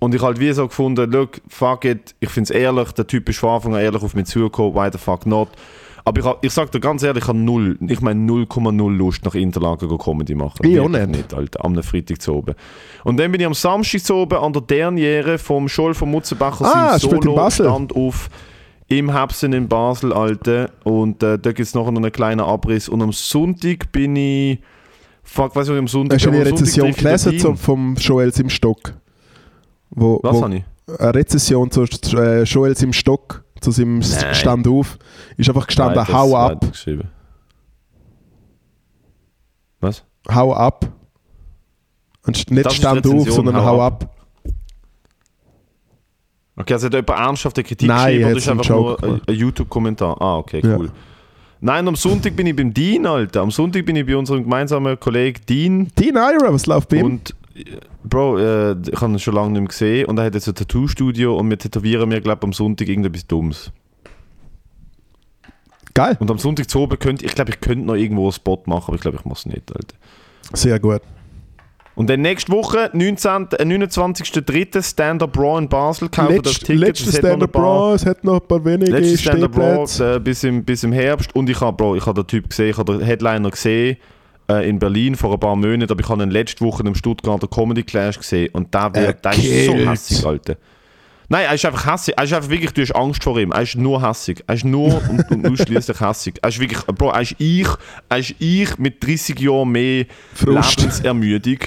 [0.00, 3.26] und ich halt wie so gefunden, look, fuck it, ich finde es ehrlich, der Typ
[3.28, 5.48] ist von Anfang an ehrlich auf mich zugekommen, why the fuck not.
[6.06, 9.34] Aber ich, ich sag dir ganz ehrlich, ich habe null, ich meine 0,0 Lust nach
[9.34, 10.66] Interlaken go Comedy machen.
[10.66, 11.32] Ich auch Wirklich nicht.
[11.34, 12.54] Alter, am Freitag zu oben.
[13.04, 16.64] Und dann bin ich am Samstag zu oben an der Derniere vom Scholl von Mutzenbacher
[16.66, 16.98] Ah.
[16.98, 18.28] Solo-Stand auf
[18.88, 20.70] im Hebsen in Basel, Alter.
[20.84, 22.88] Und äh, da gibt es noch einen kleinen Abriss.
[22.88, 24.60] Und am Sonntag bin ich.
[25.22, 26.16] Fuck, weiß ich, am Sonntag.
[26.16, 28.92] Hast du eine Rezession gelesen zum, vom Joel im Stock?
[29.90, 30.64] Wo, Was wo, habe ich?
[31.00, 31.84] eine Rezession zu
[32.16, 34.34] äh, Joel im Stock, zu seinem Nein.
[34.34, 34.98] Stand auf,
[35.36, 36.64] ist einfach gestanden, Nein, hau ab.
[39.80, 40.04] Was?
[40.32, 40.86] hau ab.
[42.26, 44.04] Und nicht Das Stand auf, sondern hau hau ab.
[44.04, 44.10] ab.
[46.56, 49.28] Okay, also hat jemand ernsthafte Kritik Nein, geschrieben hat ist einfach nur Joke ein, gemacht.
[49.28, 50.22] ein YouTube-Kommentar?
[50.22, 50.76] Ah, okay, Ja.
[50.76, 50.90] cool.
[51.60, 53.40] Nein, am Sonntag bin ich beim Dean, Alter.
[53.40, 55.88] Am Sonntag bin ich bei unserem gemeinsamen Kollegen Dean.
[55.98, 57.06] Dean Ira, was läuft bei ihm?
[57.06, 57.34] Und
[58.02, 60.54] Bro, äh, ich habe ihn schon lange nicht mehr gesehen und er hat jetzt ein
[60.54, 63.70] Tattoo-Studio und wir tätowieren mir, glaube am Sonntag irgendetwas Dummes.
[65.94, 68.60] Geil, Und am Sonntag zu oben könnte ich glaube, ich könnte noch irgendwo einen Spot
[68.66, 69.96] machen, aber ich glaube, ich mache es nicht, Alter.
[70.52, 71.02] sehr gut.
[71.94, 74.82] Und dann nächste Woche, 19, äh, 29.03.
[74.82, 76.80] Stand-Up Raw in Basel, kaufen das Letzt, Ticket.
[76.80, 80.14] letztes Stand-Up Raw, es hat noch ein paar wenige Letztes Stand-Up Stehplätze.
[80.16, 81.32] äh, bis, im, bis im Herbst.
[81.36, 83.96] Und ich habe, Bro, ich habe den Typ gesehen, ich habe den Headliner gesehen
[84.48, 87.48] äh, in Berlin vor ein paar Monaten, aber ich habe ihn letzte Woche im Stuttgarter
[87.48, 90.56] Comedy Clash gesehen und der, Er wird, der ist so hässig, Alter.
[91.28, 92.14] Nein, er ist einfach hässig.
[92.16, 93.50] Er ist einfach wirklich, du hast Angst vor ihm.
[93.52, 94.44] Er ist nur hässig.
[94.46, 96.34] Er ist nur und, und ausschließlich hässig.
[96.42, 97.68] Er ist wirklich, Bro, er ist ich,
[98.08, 100.80] er ist ich mit 30 Jahren mehr Frust.
[100.80, 101.58] Lebensermüdung.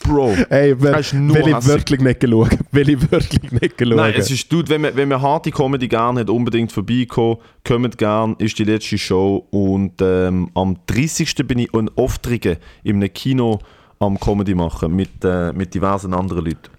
[0.00, 0.34] Bro.
[0.48, 2.50] Ey, ist nur will ich wirklich nicht schauen.
[2.72, 3.96] Will ich wirklich nicht schauen.
[3.96, 7.38] Nein, es ist, dude, wenn man, wenn man harte Comedy gerne hat, unbedingt vorbeikommen.
[7.66, 9.46] Kommt gern, ist die letzte Show.
[9.50, 11.34] Und ähm, am 30.
[11.46, 13.58] bin ich in Oftrigen in einem Kino
[14.00, 16.70] am Comedy machen mit, äh, mit diversen anderen Leuten.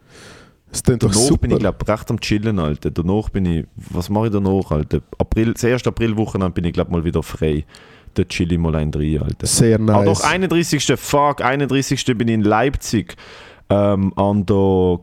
[0.71, 1.41] es klingt doch Danach super.
[1.41, 2.89] bin ich, glaube recht am Chillen, Alter.
[2.89, 5.01] Danach bin ich, was mache ich danach, Alter?
[5.17, 7.65] April, das erste Aprilwochenende bin ich, glaube mal wieder frei.
[8.57, 9.47] Mal ein rein, Alter.
[9.47, 10.05] Sehr Ah, nice.
[10.05, 10.93] doch, 31.
[10.97, 12.05] Fuck, 31.
[12.17, 13.15] bin ich in Leipzig.
[13.69, 14.99] Ähm, an der.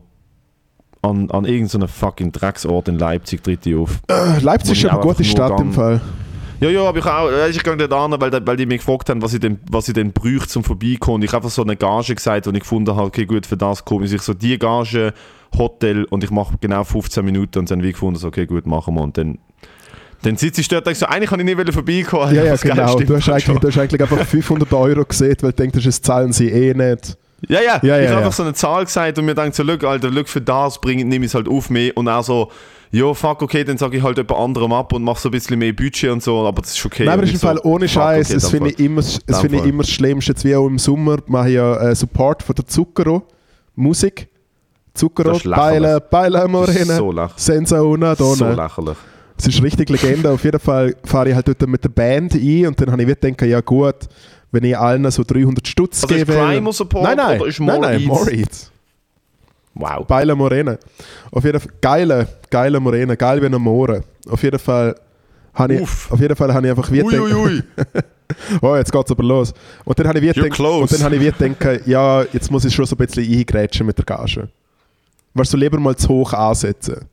[1.01, 4.01] An, an irgendeinem fucking Drecksort in Leipzig tritt ich auf.
[4.09, 6.01] Äh, Leipzig ist eine gute Stadt im gang- Fall.
[6.59, 9.09] Ja, ja, aber ich auch, äh, ich gehe nicht an, weil, weil die mich gefragt
[9.09, 11.23] haben, was ich denn, was ich denn bräuchte zum Vorbeikommen.
[11.23, 13.85] Ich habe einfach so eine Gage gesagt und ich gefunden habe, okay, gut, für das
[13.85, 15.13] komme ich so die Gage,
[15.57, 18.93] Hotel und ich mache genau 15 Minuten und dann wie gefunden, so, okay, gut, machen
[18.95, 19.01] wir.
[19.01, 19.37] Und dann,
[20.21, 22.35] dann sitze ich dort und denke so, eigentlich kann ich nicht vorbeikommen.
[22.35, 22.95] Ja, ja, Das genau.
[22.99, 26.33] Du hast, eigentlich, du hast eigentlich einfach 500 Euro gesehen, weil du denkst, das zahlen
[26.33, 27.17] sie eh nicht.
[27.47, 28.17] Ja, ja, Ja, ja, ich habe ja.
[28.17, 31.07] einfach so eine Zahl gesagt und mir denkt so, look, Alter, look, für das bring,
[31.07, 32.51] nehme ich es halt auf mich und auch so,
[32.91, 35.57] ja, fuck, okay, dann sage ich halt jemand anderem ab und mache so ein bisschen
[35.57, 37.05] mehr Budget und so, aber das ist okay.
[37.05, 38.73] Nein, aber ist im ich so, Fall ohne Scheiß, okay, das finde Fall.
[38.77, 39.69] ich immer, das finde ich Fall.
[39.69, 40.31] immer das Schlimmste.
[40.33, 43.23] Jetzt wie auch im Sommer mache ich ja äh, Support von der Zucchero,
[43.75, 44.27] Musik.
[44.95, 45.45] Zucchero, Das ist
[46.49, 47.13] Morena, so.
[47.37, 48.65] Senza una So donna.
[48.65, 48.97] lächerlich.
[49.39, 50.31] Es ist richtig Legende.
[50.31, 53.07] Auf jeden Fall fahre ich halt dort mit der Band ein und dann habe ich
[53.07, 53.95] wieder gedacht, ja gut,
[54.51, 56.37] wenn ich allen so 300 Stutz Also ist gebe.
[56.37, 58.39] Primal Support nein, nein, oder ist nein, nein, More Eats?
[58.39, 58.71] Eats.
[59.75, 60.05] Wow.
[60.05, 60.77] Beile Morena.
[61.31, 64.03] Auf jeden Fall, geile, geile Morena, geil wie eine More.
[64.27, 64.95] Auf jeden Fall
[65.53, 67.63] habe ich, auf jeden Fall habe ich einfach wieder gedacht,
[68.61, 69.53] oh, jetzt geht's aber los.
[69.85, 70.81] Und dann habe ich wieder gedacht, close.
[70.81, 73.85] und dann habe ich wieder gedacht, ja, jetzt muss ich schon so ein bisschen eingrätschen
[73.85, 74.49] mit der Gage.
[75.33, 77.05] Weißt du, lieber mal zu hoch ansetzen.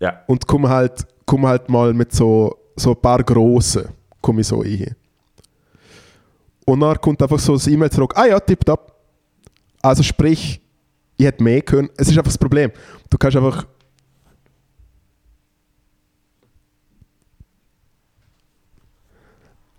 [0.00, 0.22] Ja.
[0.26, 3.88] Und komm halt, komm halt mal mit so, so ein paar grossen,
[4.20, 4.94] komme ich so ein.
[6.64, 8.92] Und dann kommt einfach so das E-Mail zurück, ah ja, tipptopp.
[9.80, 10.60] Also sprich,
[11.16, 11.88] ich hätte mehr können.
[11.96, 12.72] Es ist einfach das Problem.
[13.08, 13.66] Du kannst einfach...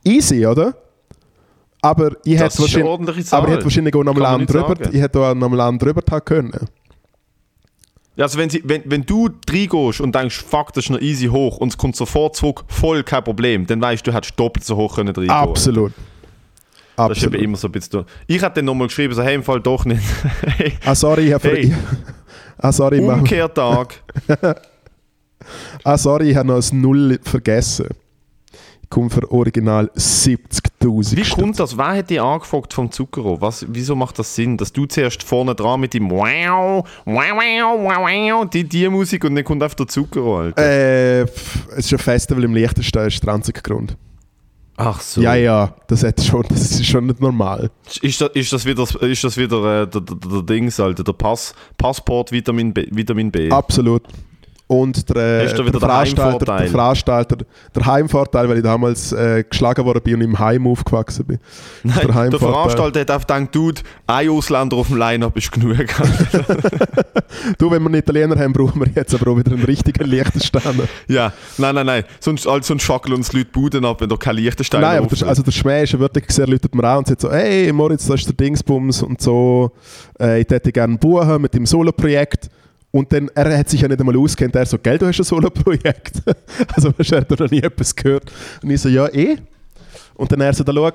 [0.03, 0.74] Easy, oder?
[1.82, 5.01] Aber ich Das hätte wahrscheinlich, aber ich hätte wahrscheinlich auch noch mal einen drüber, ich
[5.01, 6.68] hätte auch noch mal einen drüber können.
[8.18, 11.57] Also wenn, sie, wenn, wenn du reingehst und denkst, fuck, das ist noch easy hoch
[11.57, 14.76] und es kommt sofort zurück, voll kein Problem, dann weißt du, du hättest doppelt so
[14.76, 15.30] hoch können reingehen.
[15.30, 15.93] Absolut.
[16.95, 17.41] Das ist eben Absolut.
[17.43, 18.05] immer so ein bisschen...
[18.26, 20.01] Ich hätte dann nochmal geschrieben, so, hey, im Fall doch nicht.
[20.57, 21.76] hey, Ah, sorry, ich habe Hey.
[22.57, 24.01] ah, sorry, Umkehrtag.
[25.84, 27.89] ah, sorry, ich habe noch das Null vergessen.
[28.88, 31.38] Ich komme für original 70.000 Wie Stutz.
[31.38, 31.77] kommt das?
[31.77, 33.41] Wer hat dich angefragt vom Zucchero?
[33.41, 37.79] Was, wieso macht das Sinn, dass du zuerst vorne dran mit dem Wow, Wow, Wow,
[37.83, 41.21] Wow, Wow, die, die Musik und dann kommt einfach der Alter.
[41.21, 43.97] Äh, pff, es ist ein Festival im Liechtenstein, ist der einzige Grund.
[44.77, 45.19] Ach so.
[45.19, 47.69] Ja, ja, das, hat schon, das ist schon nicht normal.
[48.01, 51.13] Ist das, ist das wieder, ist das wieder äh, der, der, der Dings, Alter, der
[51.13, 52.88] Pass, Passport Vitamin B?
[52.91, 53.51] Vitamin B.
[53.51, 54.03] Absolut.
[54.68, 57.38] Und der, der, den Veranstalter, der Veranstalter,
[57.74, 61.39] der Heimvorteil, weil ich damals äh, geschlagen worden bin und im Heim aufgewachsen bin.
[61.84, 62.39] Nein, der der.
[62.39, 65.78] Veranstalter hat einfach gedacht, Dude, ein Ausländer auf dem Line-Up ist genug.
[67.57, 70.84] Du, wenn wir einen Italiener haben, brauchen wir jetzt aber auch wieder einen richtigen Liechtensteiner.
[71.07, 72.03] ja, nein, nein, nein.
[72.20, 75.15] Sonst, also, sonst fackeln uns die Leute Buden ab, wenn da kein Liechtenstein Nein, aber
[75.15, 77.72] der, also der Schmäh ist ja wirklich sehr, läutet mir an und sagt so, hey
[77.72, 79.72] Moritz, das ist der Dingsbums und so,
[80.20, 82.49] äh, ich hätte gerne buchen mit dem Solo-Projekt
[82.98, 85.24] Und dann, er hat sich ja nicht einmal auskennt, er so, gell, du hast ein
[85.24, 86.24] Solo-Projekt.
[86.74, 88.32] also hast du noch nie etwas gehört.
[88.64, 89.38] Und ich so, ja, eh.
[90.16, 90.89] Und dann er so, da schau,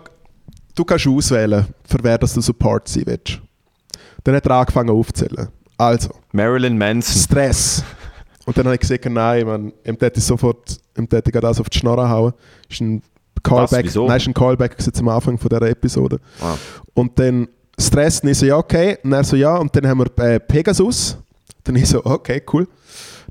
[0.74, 3.40] du kannst auswählen, für wer das du Support sein willst.
[4.24, 5.46] Dann hat er angefangen aufzuzählen.
[5.78, 7.22] Also, Marilyn Manson.
[7.22, 7.84] Stress.
[8.46, 11.60] Und dann habe ich gesagt, nein, man, ihm hätte ich sofort, ihm hätte ich das
[11.60, 12.32] auf die Schnorre hauen.
[12.68, 13.00] Ist ein
[13.44, 14.08] Callback, wieso?
[14.08, 16.18] nein, ist ein Callback zum Anfang von dieser Episode.
[16.40, 16.56] Ah.
[16.94, 17.46] Und dann
[17.78, 18.98] Stress, und ich so, ja, okay.
[19.04, 19.56] Und er so, ja.
[19.56, 21.16] Und dann haben wir äh, Pegasus.
[21.64, 22.66] Dann ich so, okay, cool.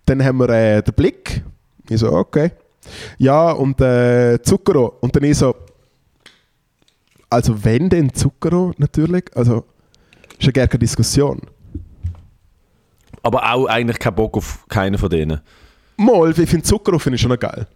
[0.06, 1.44] Dann haben wir äh, den Blick.
[1.90, 2.52] Ich so, okay.
[3.18, 4.98] Ja, und äh, Zucchero.
[5.02, 5.56] Und dann ich so,
[7.30, 9.66] also wenn denn Zucchero natürlich, also
[10.40, 11.42] ist ja gar keine Diskussion.
[13.24, 15.40] Aber auch eigentlich kein Bock auf keinen von denen.
[15.98, 17.68] Mal, ich finde Zucchero finde ich schon geil.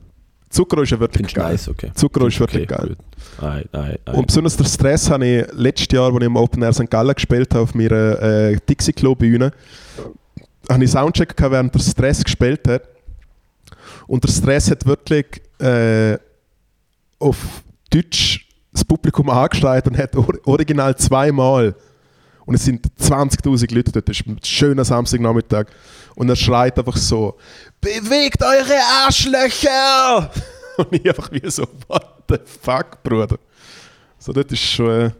[0.50, 1.52] Zucchero ist ja wirklich Findest geil.
[1.52, 1.92] nice, okay.
[1.94, 2.88] Zucchero ist Okay, wirklich geil.
[2.90, 2.98] gut.
[3.42, 4.16] Nein, nein, nein.
[4.16, 6.90] Und besonders der Stress habe ich letztes Jahr, als ich im Open Air St.
[6.90, 9.52] Gallen gespielt habe, auf meiner äh, Dixie Klo Bühne,
[10.70, 12.84] habe ich Soundcheck gehabt, während der Stress gespielt hat.
[14.08, 16.18] Und der Stress hat wirklich äh,
[17.20, 17.38] auf
[17.90, 21.76] Deutsch das Publikum angeschreit und hat or original zweimal.
[22.46, 25.68] Und es sind 20.000 Leute dort, das ist ein schöner Samstagnachmittag.
[26.16, 27.38] Und er schreit einfach so:
[27.82, 30.32] Bewegt eure Arschlöcher!
[30.78, 33.38] Und ich einfach wie so: What the fuck, Bruder?
[34.20, 34.90] So, das ist schon.
[34.90, 35.12] Äh,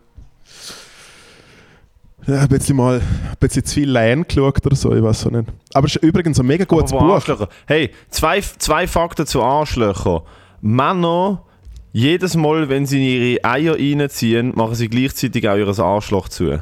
[2.28, 5.32] ja, ein bisschen mal ein bisschen zu viel Lane geschaut oder so, ich weiß auch
[5.32, 5.48] nicht.
[5.74, 7.02] Aber es ist übrigens ein mega gutes Buch.
[7.02, 7.50] Arschlöcher.
[7.66, 10.22] Hey, zwei, zwei Fakten zu Arschlöchern.
[10.62, 11.44] Männer,
[11.92, 16.60] jedes Mal, wenn sie ihre Eier reinziehen, machen sie gleichzeitig auch ihr Arschloch zu.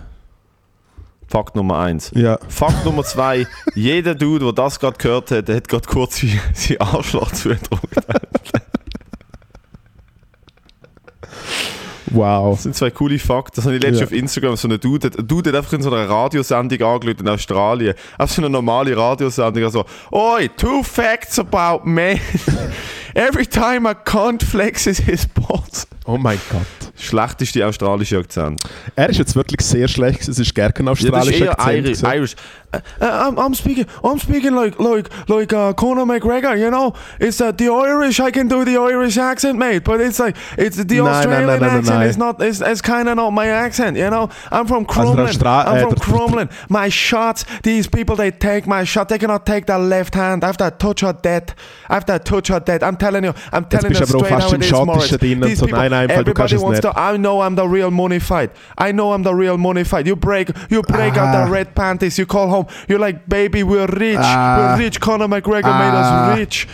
[1.28, 2.12] Fakt Nummer eins.
[2.14, 2.38] Ja.
[2.48, 6.22] Fakt Nummer zwei: Jeder Dude, der das gerade gehört hat, der hat gerade kurz
[6.54, 7.96] sein Arschloch zugedrückt.
[12.14, 12.56] Wow.
[12.56, 13.56] Das sind zwei coole Fakten.
[13.56, 14.06] Das habe ich letztens Ja.
[14.06, 15.12] auf Instagram so einen Dude.
[15.18, 17.96] Ein Dude hat einfach in so einer Radiosendung angelegt in Australien.
[18.18, 19.64] Einfach so eine normale Radiosendung.
[19.64, 22.20] Also, Oi, two facts about men.
[23.16, 25.88] Every time a cunt flexes his balls.
[26.06, 26.92] Oh mein Gott.
[26.98, 28.62] Schlechteste australische Akzent.
[28.96, 31.60] Er ist jetzt wirklich sehr schlecht, es ist gar kein Ja, das ist australischer eher
[31.60, 31.88] Akzent.
[31.88, 32.04] Irish.
[32.04, 32.36] Irish.
[33.00, 33.86] Uh, I'm, I'm speaking.
[34.04, 36.58] I'm speaking like like like uh, Conor McGregor.
[36.58, 38.20] You know, it's uh, the Irish.
[38.20, 39.84] I can do the Irish accent, mate.
[39.84, 42.04] But it's like it's the Nein, nein, Australian nein, nein, accent.
[42.04, 42.42] It's not.
[42.42, 43.96] It's, it's kind of not my accent.
[43.96, 45.28] You know, I'm from Also Crumlin.
[45.28, 46.50] Austra- I'm äh, from der- Crumlin.
[46.68, 47.46] My shots.
[47.62, 49.08] These people they take my shot.
[49.08, 50.44] They cannot take that left hand.
[50.44, 51.54] After I touch her dead.
[51.88, 52.82] After I touch her dead.
[52.82, 53.34] I'm telling you.
[53.52, 56.54] I'm telling you straight how it is, und These people, Nein, nein, weil du kannst
[56.54, 56.94] everybody es wants nicht.
[56.96, 58.52] to I know I'm the real money fight.
[58.80, 60.08] I know I'm the real money fight.
[60.08, 61.46] You break, you break out Ah.
[61.46, 62.18] the red panties.
[62.18, 62.66] You call home.
[62.88, 64.18] You're like, baby, we're rich.
[64.20, 64.58] Ah.
[64.78, 65.00] We're rich.
[65.00, 65.80] Conor McGregor Ah.
[65.80, 66.68] made us rich.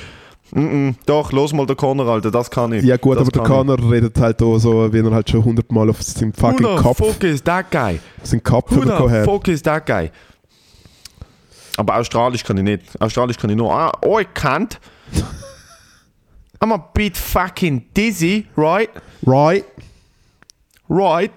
[0.51, 0.95] Mm -mm.
[1.05, 2.32] Doch, los mal der Conor, Alter.
[2.32, 2.84] Das kann ich.
[2.84, 3.91] Ja gut, das aber der kann ich.
[3.91, 6.97] Redet halt auch so, wie er halt schon hundertmal auf seinem Who fucking the Kopf,
[6.97, 7.99] fuck is that guy?
[8.24, 10.09] seinen Kopf Who the fuck is that guy?
[11.78, 12.82] Aber Australisch kann ich nicht.
[12.99, 13.72] Australisch kann ich nur.
[13.72, 14.78] Ah, oh, ich can't.
[16.62, 18.89] I'm a bit fucking dizzy, right?
[19.26, 19.66] Right,
[20.89, 21.32] Right.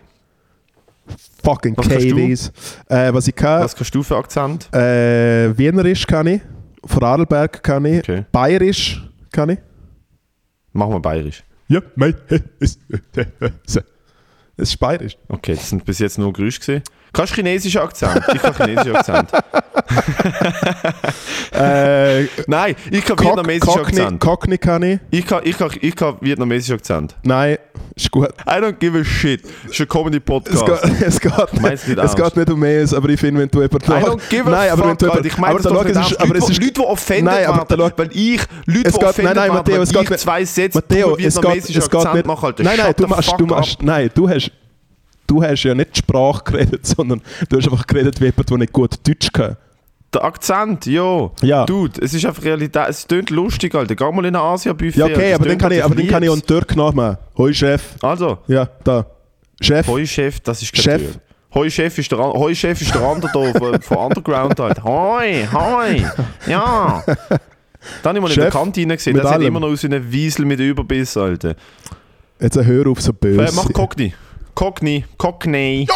[1.45, 1.87] fucking Was?
[1.89, 2.53] KVs.
[2.89, 4.73] Äh, was ich kann, Was kannst du für Akzent?
[4.75, 6.41] äh, Wienerisch kann ich,
[6.85, 8.25] Vorarlberg kann ich, Okay.
[8.33, 9.59] Bayerisch kann ich.
[10.73, 11.45] Machen wir bayerisch.
[11.69, 12.15] Ja, mei,
[12.61, 12.79] es
[14.57, 15.17] ist Bayerisch.
[15.29, 16.83] Okay, das sind bis jetzt nur Geräusche gesehen.
[17.13, 18.23] Kannst du chinesischen Akzent?
[18.35, 19.31] Ich kann chinesischen Akzent.
[21.55, 24.21] Äh, Nein, ich kann Cock- vietnamesischen Cockney, Akzent.
[24.21, 24.99] Cockney kann ich.
[25.11, 27.15] Ich kann, ich, kann, ich kann vietnamesischen Akzent.
[27.23, 27.59] Nein,
[27.95, 28.29] ist gut.
[28.47, 29.43] I don't give a shit.
[29.43, 30.83] Ist ein Es Comedy-Podcast.
[30.83, 33.49] geht, es, geht nicht, du nicht es geht nicht um mehr, aber ich finde, wenn
[33.51, 35.63] du jemanden I don't give a Nein, aber wenn fuck, du jemanden- Ich meine aber
[35.63, 37.93] das doch nicht es ist- aber Leute, es ist- Leute, die offended Nein, aber werden,
[37.97, 40.79] weil ich, Leute, Es die geht- offended nein, nein, Matteo, es geht ich zwei Sätze
[40.79, 42.27] Matteo, über es geht, es geht nicht.
[42.27, 42.63] mache, Alter.
[42.63, 44.51] Nein, nein, du machst, du machst, nein, du hast,
[45.33, 48.59] du hast ja nicht die Sprache geredet, sondern du hast einfach geredet wie jemand, der
[48.59, 49.57] nicht gut Deutsch kann.
[50.13, 51.33] Der Akzent, jo.
[51.41, 51.65] Ja.
[51.65, 52.83] Dude, es ist einfach Realität.
[52.89, 53.95] Es klingt lustig, Alter.
[53.95, 54.99] Geh mal in ein Asia-Buffet.
[54.99, 57.17] Ja, okay, aber dann kann ich, aber dann kann ich einen Türk nachmachen.
[57.39, 57.83] Hoi Chef.
[58.03, 59.07] Also, Ja, da.
[59.61, 59.87] Chef.
[59.87, 61.03] Hoi Chef, das ist kein Chef.
[61.55, 64.85] Hoi Chef ist der, An- Hoi Chef ist der andere da von, von Underground halt.
[64.85, 66.03] Hoi, hoi,
[66.47, 67.03] ja.
[68.03, 69.95] Dann habe ich mal in der Chef, Kantine gesehen, der sieht immer noch aus wie
[69.95, 71.55] ein Wiesel mit Überbiss, Alter.
[72.41, 73.41] Jetzt hör auf so böse.
[73.43, 74.13] Äh, mach Cockney.
[74.55, 75.87] Cockney, Cockney.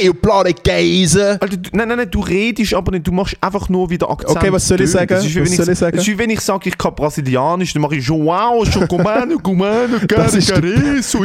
[0.00, 1.38] Ey, bloody Geise.
[1.40, 4.36] Alter, du, nein, nein, nein, du redest aber nicht, du machst einfach nur wieder Akzent.
[4.36, 5.06] Okay, was soll ich sagen?
[5.06, 5.96] Das ist wie Was wenn soll ich sagen?
[5.96, 9.98] Das ist wenn ich sage, ich kann Brasilianisch, dann mache ich Joao, Chocomano, Gumano,
[10.34, 10.60] Das Gare,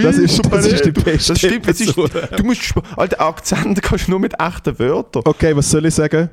[0.04, 4.06] das ist- das ist die beste Das stimmt, es ist, du musst, Alter, Akzent kannst
[4.08, 5.24] du nur mit echten Wörtern.
[5.26, 6.30] Okay, was soll ich sagen?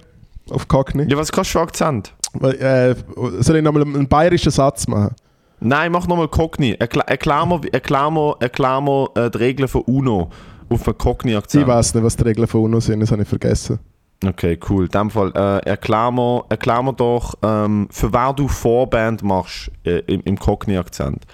[0.50, 1.06] Auf Cockney?
[1.08, 2.12] Ja, was kannst du für Akzent?
[2.42, 2.94] Äh,
[3.40, 5.14] soll ich nochmal einen bayerischen Satz machen?
[5.60, 6.76] Nein, mach nochmal Cockney.
[6.78, 10.30] Erklär, erklär mir, erklär mir, erklär mir äh, die Regeln von UNO.
[10.70, 11.66] Auf einen Ich Cockney-Akzent.
[11.66, 13.78] weiß nicht, was die Regeln von UNO sind, das habe ich vergessen.
[14.24, 14.84] Okay, cool.
[14.84, 19.70] In dem Fall, äh, erklär, mir, erklär mir doch, ähm, für wer du Vorband machst
[19.84, 21.24] äh, im, im Cockney-Akzent.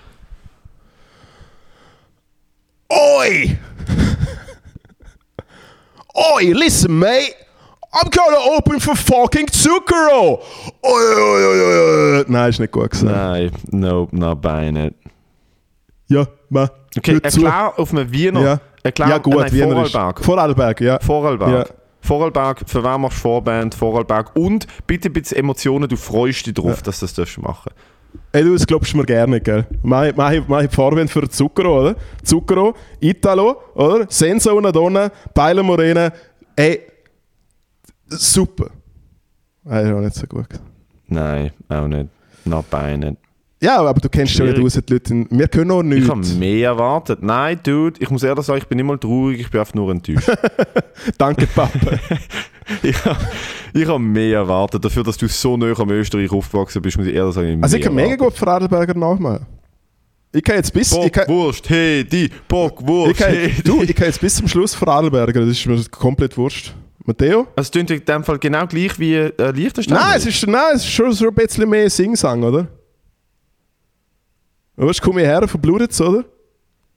[2.90, 3.58] Oi!
[6.36, 7.34] Oi, listen, mate!
[7.94, 10.40] I'm gonna open for fucking Zucchero!
[10.82, 12.24] Oi, oi, oi, oi.
[12.26, 13.14] Nein, ist nicht gut gesagt.
[13.14, 14.94] Nein, nope, nein, bei nicht.
[16.08, 16.68] Ja, ma.
[16.96, 18.40] Okay, erklär auf einem Wiener.
[18.42, 18.60] Ja.
[18.82, 20.24] Erklär, ja, gut, äh, nein, Wiener ist- Vorarlberg.
[20.24, 20.98] Vorarlberg, ja.
[21.00, 21.50] Vorarlberg.
[21.68, 21.74] Ja.
[22.00, 23.74] Vorarlberg, für wen machst du Vorband?
[23.74, 24.36] Vorarlberg.
[24.36, 27.70] Und bitte ein bisschen Emotionen, du freust dich drauf, dass du das darfst machen
[28.32, 29.66] Ey, du, das glaubst du mir gerne, gell?
[29.82, 31.96] Mach, mach, mach ich Vorwand für Zucchero, oder?
[32.22, 34.06] Zucchero, Italo, oder?
[34.08, 36.12] Senza una donna, Baila Morena.
[36.54, 36.80] Ey,
[38.14, 38.66] super.
[39.64, 40.48] Ist auch nicht so gut.
[41.08, 42.08] Nein, auch nicht.
[42.44, 43.16] Noch bei nicht.
[43.62, 44.76] Ja, aber du kennst ja nicht Schwierig.
[44.76, 45.26] aus, die Leute.
[45.30, 46.34] Wir können auch Ich habe nichts.
[46.34, 47.22] mehr erwartet.
[47.22, 49.90] Nein, Dude, ich muss ehrlich sagen, ich bin nicht mal traurig, ich bin einfach nur
[49.90, 50.28] enttäuscht.
[51.18, 51.70] Danke, Papa.
[52.82, 53.18] ich habe
[53.72, 54.84] ich hab mehr erwartet.
[54.84, 57.82] Dafür, dass du so nah am Österreich aufgewachsen bist, muss ich ehrlich sagen, Also ich
[57.82, 58.26] kann mega erwartet.
[58.28, 59.46] gut Vorarlberger nachmachen.
[60.32, 60.92] Ich kann jetzt bis...
[60.92, 64.74] Ich Bockwurst, hey, die ich Bockwurst, kann, hey, du, ich kann jetzt bis zum Schluss
[64.74, 66.74] Vorarlberger, das ist mir komplett wurscht.
[67.04, 67.46] Matteo?
[67.54, 69.96] Also, es klingt in dem Fall genau gleich wie äh, Liechtenstein.
[69.96, 72.66] Nein, es ist, nein, es ist schon so ein bisschen mehr Singsang, oder?
[74.76, 76.24] Weißt du, komme ich her, verblutet oder?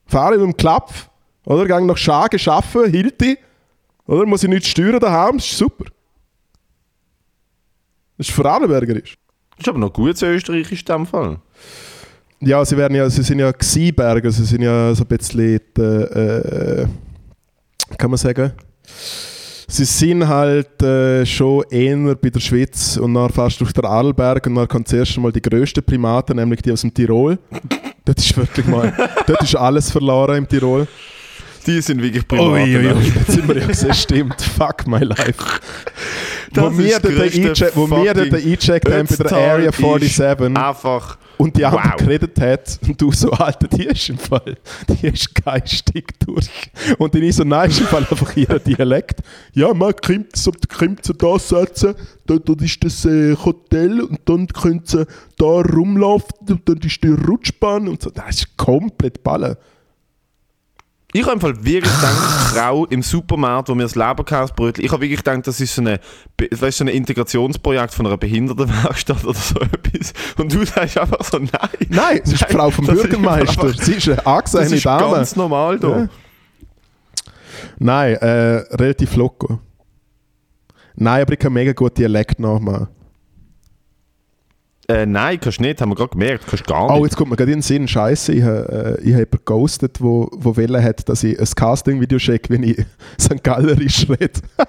[0.06, 1.08] Fahre mit dem Klapf,
[1.44, 1.66] oder?
[1.66, 3.38] Gang nach Schagen arbeiten, Hilti,
[4.06, 4.24] oder?
[4.26, 5.84] Muss ich nichts steuern daheim, das ist super.
[8.16, 9.16] Das ist Vorarlbergerisch.
[9.50, 11.38] Das ist aber noch gut österreichisch in dem Fall.
[12.40, 15.80] Ja, sie werden ja, sie sind ja Xiberger, sie sind ja so ein bisschen, die,
[15.82, 16.86] äh,
[17.96, 18.52] kann man sagen,
[19.68, 24.46] sie sind halt äh, schon eher bei der Schweiz und dann du durch den Arlberg
[24.46, 27.38] und dann kommt zuerst einmal die grössten Primaten, nämlich die aus dem Tirol.
[28.04, 28.92] dort ist wirklich mal,
[29.26, 30.88] dort ist alles verloren im Tirol.
[31.66, 34.40] Die sind wirklich ui, jetzt sind wir ja gesehen, stimmt.
[34.40, 35.60] Fuck my life.
[36.52, 37.20] Das wo wir ist fucking
[38.34, 41.18] eingecheckt haben bei der Area ist 47 Einfach.
[41.36, 41.96] und die andere Wow.
[41.96, 44.56] geredet hat und du so, Alter, die ist im Fall,
[44.88, 46.48] die ist geistig durch.
[46.96, 49.20] Und dann ich so, nein, ist im Fall einfach ihr Dialekt.
[49.52, 51.94] Ja, man kommt so, kommt so da sitzen,
[52.26, 55.06] dort, dort ist das äh, Hotel und dann können sie
[55.36, 58.10] da rumlaufen und dann ist die Rutschbahn und so.
[58.10, 59.56] Das ist komplett Ballen.
[61.12, 65.00] Ich habe im Fall wirklich gedacht, Frau im Supermarkt, wo mir das Leberkäsebrötchen, ich habe
[65.02, 66.00] wirklich gedacht, das ist so, eine,
[66.36, 70.12] Be- weißt, so ein Integrationsprojekt von einer Behindertenwerkstatt oder so etwas.
[70.36, 71.48] Und du sagst einfach so, nein.
[71.88, 73.62] Nein, es ist die Frau vom das ist Bürgermeister.
[73.64, 75.14] einfach- Sie ist eine Das angesehene ist Dame.
[75.14, 75.88] ganz normal da.
[75.98, 76.08] Ja.
[77.78, 78.26] Nein, äh,
[78.74, 79.58] relativ locker.
[80.94, 82.88] Nein, aber ich kann mega gut Dialekt nachmachen.
[84.90, 87.04] Äh, nein, kannst du nicht, haben wir gerade gemerkt, kannst gar Oh, nicht.
[87.04, 90.00] jetzt kommt mir gerade in den Sinn, Scheiße, ich habe äh, ich hab jemanden geghostet,
[90.00, 92.78] wo, wo wollen hat, dass ich ein Casting-Video schicke, wenn ich
[93.20, 93.42] St.
[93.44, 94.40] Gallerisch rede.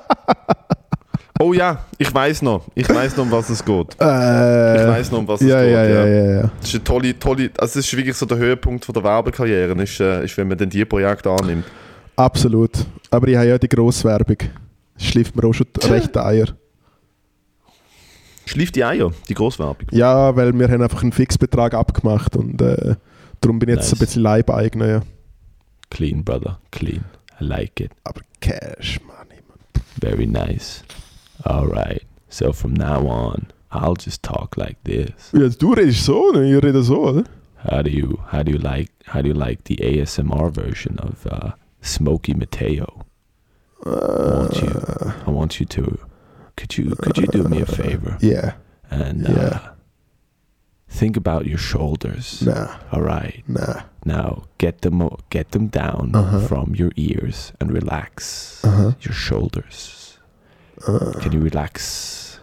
[1.42, 3.96] Oh ja, ich weiß noch, ich weiß noch, um was es geht.
[4.02, 5.72] Äh, Ich weiß noch, um was es ja, geht.
[5.72, 6.52] ja, ja, ja, ja.
[6.60, 9.72] Das ist eine tolle, tolle, also das ist wirklich so der Höhepunkt von der Werbekarriere,
[9.82, 11.64] ist, äh, ist wenn man dann die Projekte annimmt.
[12.18, 12.72] Absolut.
[13.10, 14.36] Aber ich habe ja die Grosswerbung.
[14.98, 16.48] Schläft mir auch schon recht Eier.
[18.50, 19.86] Schlief die Eier, die Grosswerbung.
[19.92, 22.96] Ja, weil wir haben einfach einen Fixbetrag abgemacht und äh,
[23.42, 23.94] darum bin ich jetzt Nice.
[23.94, 24.88] ein bisschen Leibeigner.
[24.88, 25.02] Ja.
[25.92, 27.06] Clean, brother, clean.
[27.40, 27.92] I like it.
[28.04, 29.84] Aber Cash, Money, man.
[30.02, 30.84] Very nice.
[31.44, 32.02] Alright.
[32.30, 35.32] So from now on, I'll just talk like this.
[35.32, 36.50] Ja, du redest so, ne?
[36.58, 37.24] ich rede so, oder?
[37.64, 41.24] How do you how do you like how do you like the ASMR version of
[41.28, 41.52] uh,
[41.84, 43.02] Smokey Mateo?
[43.86, 44.72] I want you
[45.28, 46.00] I want you to
[46.60, 48.54] could you could you do me a favor Yeah,
[48.92, 49.36] and Yeah.
[49.48, 49.60] uh,
[51.00, 52.42] think about your shoulders.
[52.42, 53.44] nah, All right.
[53.48, 53.82] nah.
[54.06, 54.98] Now get them
[55.30, 56.40] get them down Uh-huh.
[56.50, 58.92] from your ears and relax Uh-huh.
[59.06, 60.18] your shoulders.
[61.22, 62.40] Can you relax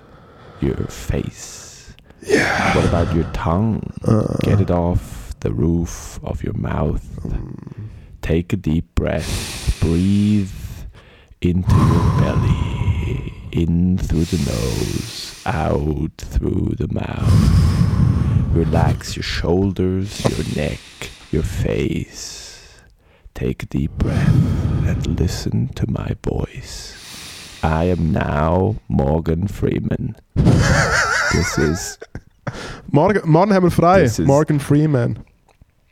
[0.61, 1.95] your face?
[2.23, 2.75] Yeah.
[2.77, 3.81] What about your tongue?
[4.05, 7.05] Uh, Get it off the roof of your mouth.
[8.21, 9.79] Take a deep breath.
[9.81, 10.53] Breathe
[11.41, 13.33] into your belly.
[13.57, 15.41] In through the nose.
[15.47, 18.55] Out through the mouth.
[18.55, 20.79] Relax your shoulders, your neck,
[21.33, 22.83] your face.
[23.33, 24.29] Take a deep breath
[24.87, 27.59] and listen to my voice.
[27.63, 30.17] I am now Morgan Freeman.
[30.35, 31.99] this is
[32.93, 34.03] Morgen, morgen haben wir frei.
[34.03, 35.19] This is- Morgan Freeman.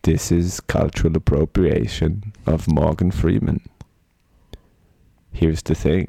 [0.03, 3.61] This is cultural appropriation of Morgan Freeman.
[5.33, 6.09] Here's the thing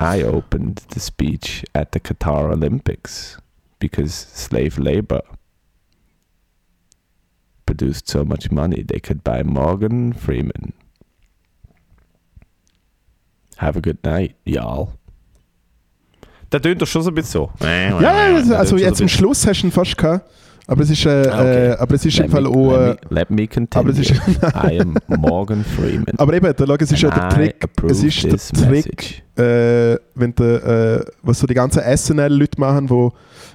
[0.00, 3.38] I opened the speech at the Qatar Olympics
[3.78, 5.22] because slave labor
[7.66, 10.72] produced so much money they could buy Morgan Freeman.
[13.56, 14.94] Have a good night, y'all.
[16.50, 17.50] Der tönt doch schon so ein bisschen so.
[17.60, 20.24] Ja, ja, also jetzt am Schluss hast du fast gehabt.
[20.70, 21.66] Aber es ist, äh, Ah, okay.
[21.70, 22.72] äh, aber es ist im Let Fall me, auch.
[22.74, 23.68] Äh, let, me, let me continue.
[23.80, 24.12] aber es ist-
[24.70, 26.04] I am Morgan Freeman.
[26.18, 27.68] aber eben, da, schau, es ist ja der Trick.
[27.88, 30.64] Es ist der Trick, äh, wenn der,
[31.00, 33.12] äh, was so die ganzen SNL-Leute machen, wo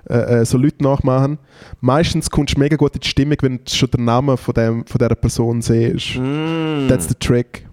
[0.09, 1.37] äh, äh, so Leute nachmachen.
[1.81, 4.85] Meistens kommst du mega gut in die Stimmung, wenn du schon den Namen von, dem,
[4.85, 6.15] von dieser Person siehst.
[6.17, 6.87] Mm.
[6.89, 7.65] That's the trick.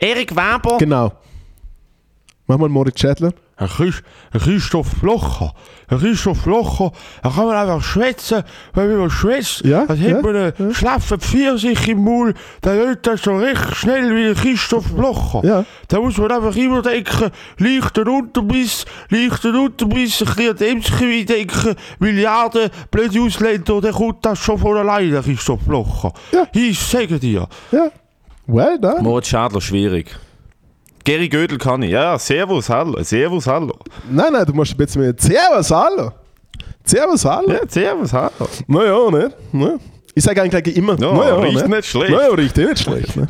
[0.00, 0.78] Erik Weber.
[0.78, 1.12] Genau.
[2.48, 3.34] Mach mal Moritz Schädler.
[3.58, 5.52] Herr, Christ, Herr Christoph Blocher.
[5.86, 6.92] Herr Christoph Blocher.
[7.22, 8.42] Da kann man einfach schwätzen.
[8.72, 12.32] Wenn man schwätzt, Ja, dann ja, hat man einen schlaffen Pfirsich im Maul.
[12.62, 15.42] Dann läuft das so recht schnell wie Christoph Blocher.
[15.44, 15.64] Ja.
[15.88, 21.74] Da muss man einfach immer denken, leichter Unterbiss, leichter Unterbiss, ein bisschen an Emsgeweih denken,
[21.98, 26.14] Milliarden blöde Ausländer, dann kommt das schon von alleine, Christoph Blocher.
[26.32, 26.46] Ja.
[26.54, 27.46] Ich sage dir.
[27.72, 27.90] Ja.
[28.46, 29.02] Well done.
[29.02, 30.16] Moritz Schädler, schwierig.
[31.08, 31.92] Gary Gödel kann ich.
[31.92, 33.02] Ja, servus, hallo.
[33.02, 33.72] Servus, hallo.
[34.10, 36.12] Nein, nein, du musst ein bisschen mit Servus, hallo.
[36.84, 37.50] Servus, hallo.
[37.50, 38.30] Ja, servus, hallo.
[38.66, 39.32] Naja, ne?
[39.52, 39.78] ne?
[40.14, 41.76] Ich sage eigentlich immer, Ja, naja, riecht ne?
[41.76, 42.10] nicht schlecht.
[42.10, 43.16] Naja, riecht eh nicht schlecht.
[43.16, 43.26] Ne?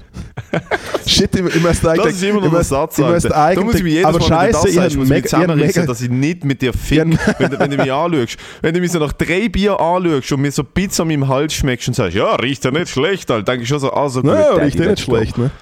[1.07, 2.05] Shit, ich, ich müsste eigentlich...
[2.07, 3.05] Das ist immer noch ein Satz, ich.
[3.05, 5.77] Da muss ich mich jedes aber Mal, wenn du scheiße, das sagst, muss ich mich
[5.77, 7.05] mega, dass ich nicht mit dir fick, Ja,
[7.39, 8.39] wenn, du- wenn du mich anschaust.
[8.61, 11.53] Wenn du mich so nach drei Bier anschaust und mir so Pizza an meinem Hals
[11.53, 14.21] schmeckst und sagst, ja, riecht ja nicht schlecht, Alter, denke ich schon so, ah, so
[14.23, 15.39] gut, naja, riecht eh nicht schlecht.
[15.39, 15.53] Ne?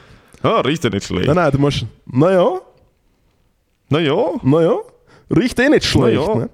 [0.46, 1.26] Ja, riecht ja nicht schlecht.
[1.26, 1.84] Nein, nein, du musst...
[2.06, 2.60] Naja,
[3.88, 4.78] Naja, naja,
[5.30, 6.18] riecht eh nicht schlecht.
[6.26, 6.34] Naja.
[6.34, 6.50] Ne?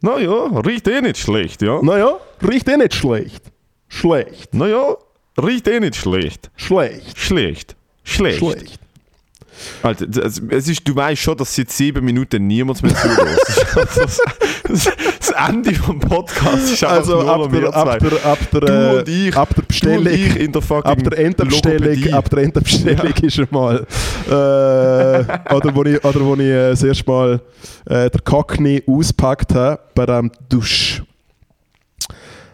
[0.00, 1.80] naja, riecht eh nicht schlecht, ja.
[1.82, 3.44] Naja, riecht eh nicht schlecht.
[3.88, 4.96] Schlecht, Naja,
[5.40, 6.50] riecht eh nicht schlecht.
[6.56, 7.76] schlecht, Schlecht.
[8.04, 8.38] Schlecht.
[8.38, 8.80] schlecht.
[9.82, 13.38] Alter, das, es ist, du weißt schon, dass seit sieben Minuten niemand mehr zuhört.
[13.74, 14.20] das,
[14.64, 14.88] das,
[15.18, 18.98] das Ende vom Podcast ist Also nur ab der, ab der, ab der, Du äh,
[18.98, 19.36] und ich.
[19.36, 23.48] ab der Bestellung, ich in der fucking ab der Endabstellung, ab der Endabstellung ist er
[23.50, 23.86] mal,
[24.26, 27.40] äh, oder wo ich, oder wo ich äh, das erste Mal
[27.86, 31.02] äh, der Cockney auspackt habe bei einem Dusch.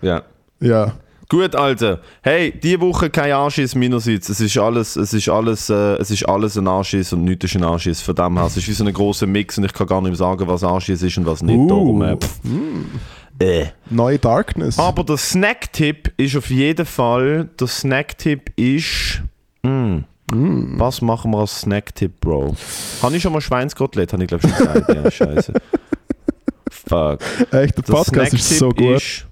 [0.02, 0.22] Ja.
[0.60, 0.94] Ja.
[1.28, 2.00] Gut, Alter.
[2.22, 4.28] Hey, diese Woche kein Anschiss meinerseits.
[4.28, 7.56] Es ist alles, es ist alles, äh, es ist alles ein Anschiss und nichts ist
[7.56, 8.02] ein Anschiss.
[8.02, 10.10] Von dem her, es ist wie so ein großer Mix und ich kann gar nicht
[10.10, 11.56] mehr sagen, was Anschiss ist und was nicht.
[11.56, 11.68] Uh.
[11.68, 12.16] Darum, äh,
[13.38, 13.66] äh.
[13.90, 14.78] Neue Darkness.
[14.78, 19.22] Aber der Snacktipp ist auf jeden Fall, der Snacktipp ist,
[19.62, 19.98] mm,
[20.78, 22.54] was machen wir als Snacktipp, Bro?
[23.02, 24.94] Habe ich schon mal Schweinskotelett, habe ich glaube schon gesagt.
[24.94, 25.52] ja, scheiße.
[26.70, 27.20] Fuck.
[27.50, 28.96] Echt, der Der Podcast ist so gut.
[28.96, 29.26] Ist,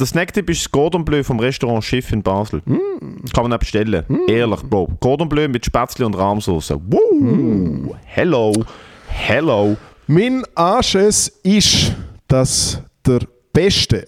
[0.00, 2.62] der Snacktipp ist das Cordon Bleu vom Restaurant Schiff in Basel.
[2.64, 3.24] Mm.
[3.34, 4.04] Kann man auch bestellen.
[4.28, 4.88] Ehrlich, Bro.
[4.98, 6.70] Cordon Bleu mit Spätzle und Rahmsauce.
[6.70, 7.14] Woo!
[7.14, 7.94] Mm.
[8.04, 8.52] Hello.
[9.08, 9.76] Hello.
[10.06, 11.94] Mein Anschiss ist,
[12.28, 13.20] dass der
[13.52, 14.06] beste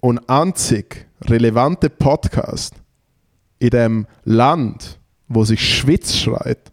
[0.00, 2.74] und einzig relevante Podcast
[3.58, 4.98] in dem Land,
[5.28, 6.72] wo sich Schweiz schreit,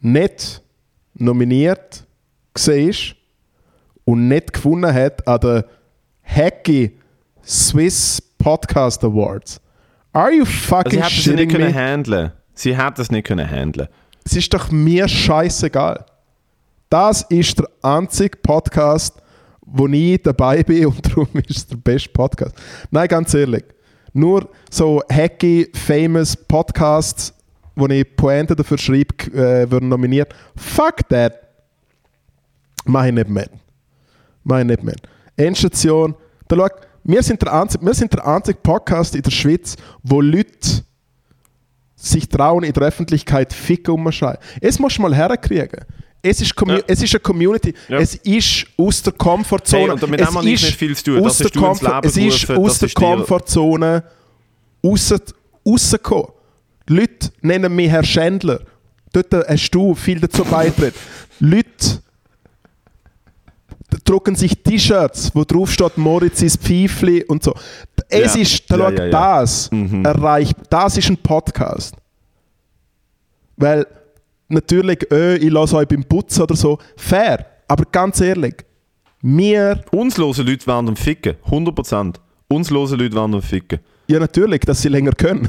[0.00, 0.62] nicht
[1.14, 2.06] nominiert
[2.54, 2.94] war
[4.04, 5.64] und nicht gewonnen hat an den
[6.34, 6.98] Hacky
[7.44, 9.60] Swiss Podcast Awards.
[10.12, 11.74] Are you Also fucking sie hätten sie nicht shitting können me?
[11.74, 12.32] handeln.
[12.54, 13.88] Sie hätten es nicht können handeln.
[14.24, 16.04] Es ist doch mir scheißegal.
[16.88, 19.20] Das ist der einzige Podcast,
[19.62, 22.54] wo ich dabei bin und darum ist es der beste Podcast.
[22.90, 23.64] Nein, ganz ehrlich.
[24.12, 27.32] Nur so hacky, famous Podcasts,
[27.76, 30.34] wo ich Pointe dafür schreibe, äh, würden nominiert.
[30.56, 31.34] Fuck that.
[32.84, 33.48] Mach ich nicht mehr.
[34.42, 34.96] Mach ich nicht mehr.
[35.46, 36.14] Endstation.
[36.48, 36.66] Da schau,
[37.04, 40.84] wir sind, der einzige, wir sind der einzige Podcast in der Schweiz, wo Leute
[41.96, 44.38] sich trauen, in der Öffentlichkeit ficken umschreien.
[44.60, 45.84] Es musst du mal herkriegen.
[46.22, 46.78] Es ist, Ja.
[46.86, 47.72] es ist eine Community.
[47.88, 47.98] Ja.
[47.98, 49.82] Es ist aus der Komfortzone.
[49.84, 51.18] Hey, und damit es haben wir nicht viel zu tun.
[51.24, 54.04] aus Das der Komfort- Es ist gerufen, aus der Komfortzone
[54.84, 55.14] raus,
[55.66, 56.26] rausgekommen.
[56.88, 58.60] Die Leute nennen mich Herr Schändler.
[59.12, 60.92] Dort hast du viel dazu beigetragen.
[61.40, 62.02] Leute
[64.04, 67.54] drucken sich T-Shirts, wo drauf steht Moritz ist Pfeifli und so.
[68.08, 68.40] Es Ja.
[68.42, 70.04] ist, da Ja, ja, das Mhm.
[70.04, 71.94] erreicht, das ist ein Podcast.
[73.56, 73.86] Weil
[74.48, 77.46] natürlich, äh, ich lasse euch beim Putzen oder so, fair.
[77.68, 78.54] Aber ganz ehrlich,
[79.22, 81.34] wir, Uns hören Leute werden am Ficken.
[81.50, 82.20] 100%.
[82.48, 83.80] Uns hören Leute werden am Ficken.
[84.08, 85.48] ja natürlich, dass sie länger können.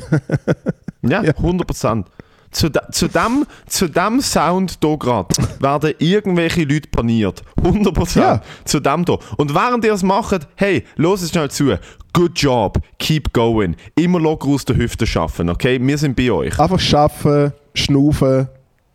[1.01, 1.31] Ja, Ja.
[1.33, 2.05] 100%.
[2.51, 7.43] Zu, de, zu, dem, zu dem Sound hier gerade werden irgendwelche Leute paniert.
[7.61, 8.19] 100%.
[8.19, 8.41] Ja.
[8.65, 9.19] Zu dem hier.
[9.37, 11.77] Und während ihr es macht, hey, los es schnell zu.
[12.13, 12.79] Good job.
[12.99, 13.75] Keep going.
[13.95, 15.79] Immer locker aus der Hüfte schaffen, okay?
[15.81, 16.59] Wir sind bei euch.
[16.59, 18.49] Einfach schaffen, schnaufen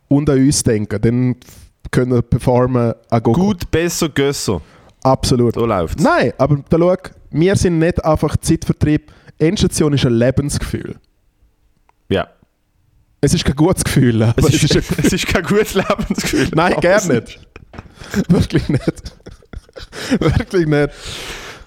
[0.09, 1.01] und an uns denken.
[1.01, 1.37] Dann
[1.91, 2.93] können wir performen.
[3.09, 3.41] an Gogo.
[3.41, 4.61] Gut, besser, gösser.
[5.03, 5.55] Absolut.
[5.55, 6.03] So läuft's.
[6.03, 6.97] Nein, aber da schau,
[7.31, 9.13] wir sind nicht einfach Zeitvertrieb.
[9.39, 10.97] Endstation ist ein Lebensgefühl.
[12.09, 12.29] Ja.
[13.27, 16.49] Es ist kein gutes Gefühl, Es es ist, ist, ein, es ist kein gutes Lebensgefühl.
[16.55, 17.41] Nein, es nicht.
[18.29, 19.03] Wirklich nicht.
[20.21, 20.91] Wirklich nicht.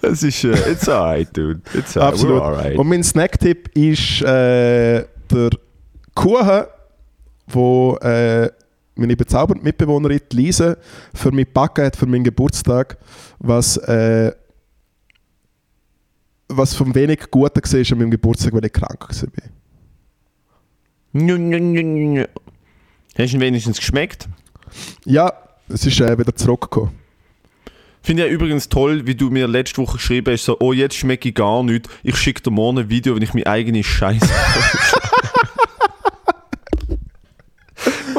[0.00, 1.60] Es ist, äh, it's alright, dude.
[1.74, 2.14] It's alright.
[2.14, 2.40] Absolut.
[2.40, 2.78] Alright.
[2.78, 5.50] Und mein Snacktipp ist äh, der
[6.14, 6.64] Kuchen,
[7.48, 8.48] wo äh,
[8.94, 10.78] meine bezaubernde Mitbewohnerin Lise
[11.12, 12.96] für mich gebacken hat für meinen Geburtstag,
[13.38, 14.32] was, äh,
[16.48, 19.59] was vom wenig Guten war an meinem Geburtstag, weil ich krank war.
[23.18, 24.28] Hast du ihn wenigstens geschmeckt?
[25.04, 25.32] Ja,
[25.68, 26.92] es ist äh, wieder zurückgekommen.
[28.02, 31.28] Finde ich übrigens toll, wie du mir letzte Woche geschrieben hast, so, oh, jetzt schmecke
[31.28, 31.90] ich gar nichts.
[32.02, 34.26] Ich schicke dir morgen ein Video, wenn ich meine eigene Scheiße.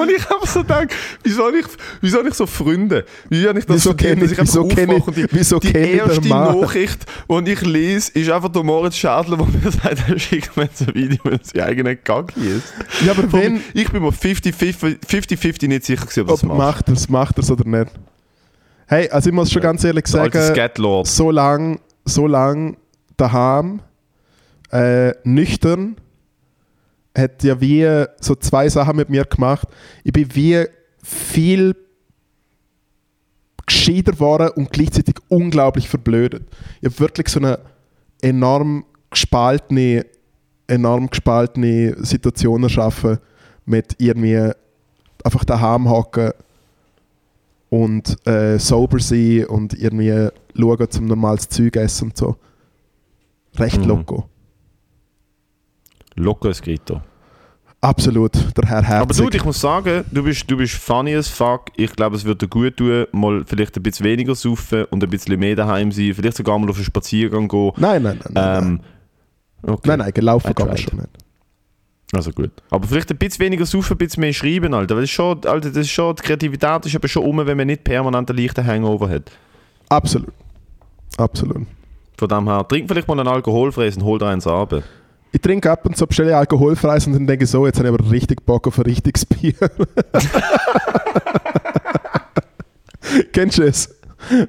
[0.02, 0.88] Und ich habe so gedacht,
[1.24, 1.66] wieso ich,
[2.02, 3.06] wieso ich so Freunde?
[3.30, 5.98] Wie habe ich das Wieso verdient, kenn ich- wieso kenn ich- die, wieso die kenn
[6.00, 6.28] erste?
[6.28, 10.64] Nachricht, die ich lese, ist einfach der Moritz Schadler, der mir sagt, er schickt mir
[10.64, 12.74] jetzt ein Video, wenn es sein eigener Gaggi ist.
[13.06, 16.50] Ja, aber wenn, Ich bin mir 50-50 50-50 nicht sicher gewesen, ob er das ob
[16.50, 16.58] macht.
[16.58, 17.92] macht er es, macht er es oder nicht.
[18.88, 20.32] Hey, also ich muss schon ganz ehrlich sagen,
[21.06, 22.78] so lang, so lang
[23.18, 23.82] daheim,
[24.72, 25.96] äh, nüchtern,
[27.18, 29.68] hat ja wie so zwei Sachen mit mir gemacht.
[30.04, 30.66] Ich bin wie
[31.04, 31.76] viel
[33.66, 36.44] gescheiter geworden und gleichzeitig unglaublich verblödet.
[36.82, 37.60] Ich habe wirklich so eine
[38.22, 40.06] enorm gespaltene,
[40.68, 43.18] enorm gespaltene Situation erschaffen
[43.66, 44.52] mit irgendwie
[45.24, 46.32] einfach daheim hocken
[47.70, 52.36] und äh, sober sein und irgendwie schauen zum normales Zeug essen und so.
[53.56, 53.86] Recht Mhm.
[53.88, 54.30] loco.
[56.16, 57.02] Loco Escrito.
[57.84, 59.30] Absolut, der Herr Aber Herzig.
[59.32, 61.72] du, ich muss sagen, du bist, du bist funny as fuck.
[61.78, 65.10] Ich glaube, es würde dir gut tun, mal vielleicht ein bisschen weniger saufen und ein
[65.10, 66.14] bisschen mehr daheim sein.
[66.14, 67.72] Vielleicht sogar mal auf einen Spaziergang gehen.
[67.78, 68.34] nein, nein, nein.
[68.34, 68.80] Nein, Ähm,
[69.74, 69.90] okay.
[69.90, 71.10] nein, nein gelaufen kann man schon nicht.
[72.14, 72.52] Also gut.
[72.70, 74.96] Aber vielleicht ein bisschen weniger saufen, ein bisschen mehr schreiben, Alter.
[74.96, 77.58] Weil das ist schon, Alter, das ist schon, die Kreativität ist aber schon um, wenn
[77.58, 79.32] man nicht permanent einen leichten Hangover hat.
[79.90, 80.34] Absolut.
[81.18, 81.66] Absolut.
[82.18, 84.84] Von dem her, trink vielleicht mal einen alkoholfreies und hol dir eins ab.
[85.32, 87.88] Ich trinke ab und zu bestelle ich alkoholfreies und dann denke ich so, jetzt habe
[87.88, 89.54] ich aber richtig Bock auf ein richtiges Bier.
[93.34, 93.96] Kennst du es?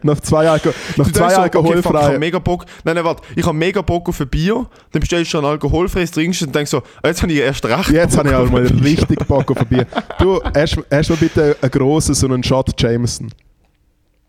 [0.03, 2.67] Nach zwei, Alko nach zwei so, okay, fuck, ich habe mega Bock.
[2.85, 3.23] Nein, nein, warte.
[3.35, 4.67] Ich habe mega Bock auf ein Bier.
[4.91, 7.91] Dann bestellst du schon ein alkoholfreies, trinkst und denkst so, jetzt habe ich erst recht.
[7.91, 9.87] Jetzt habe ich auch mal ein richtig Bock auf ein Bier.
[10.19, 13.31] Du, hast, hast du mal bitte einen grossen, so einen Shot Jameson?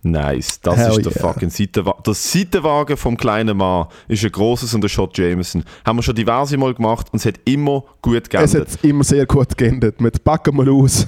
[0.05, 1.21] Nice, das Hell ist der yeah.
[1.33, 2.03] fucking Seitenwagen.
[2.05, 5.63] Der Seitenwagen vom kleinen Mann ist ein grosses und ein Shot Jameson.
[5.85, 8.71] Haben wir schon diverse Mal gemacht und es hat immer gut Es geendet.
[8.73, 10.01] hat immer sehr gut geendet.
[10.01, 11.07] Mit Packen mal aus.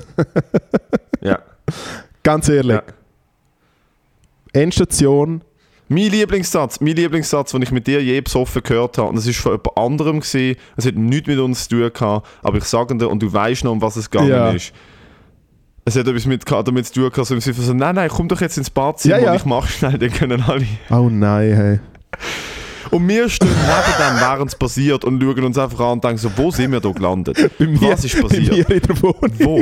[1.22, 1.40] Ja.
[2.24, 2.78] Ganz ehrlich.
[2.78, 2.84] Ja.
[4.62, 5.42] Endstation.
[5.88, 9.38] Mein Lieblingssatz, mein Lieblingssatz, den ich mit dir je besoffen gehört habe, und das ist
[9.38, 13.08] von jemand anderem es hat nichts mit uns zu tun gehabt, aber ich sage dir,
[13.08, 14.50] und du weißt noch, um was es gegangen Ja.
[14.50, 14.74] ist.
[15.88, 18.10] Es hat etwas mit, damit zu tun gehabt, so im Sinne von so, nein, nein,
[18.10, 19.32] komm doch jetzt ins Badzimmer Ja, ja.
[19.32, 20.66] und ich mach schnell, dann können alle.
[20.90, 21.80] Oh nein, hey.
[22.90, 26.18] Und wir stehen neben dem, während es passiert und schauen uns einfach an und denken
[26.18, 27.38] so, wo sind wir da gelandet?
[27.60, 28.88] Mir, was ist passiert?
[29.40, 29.62] Wo?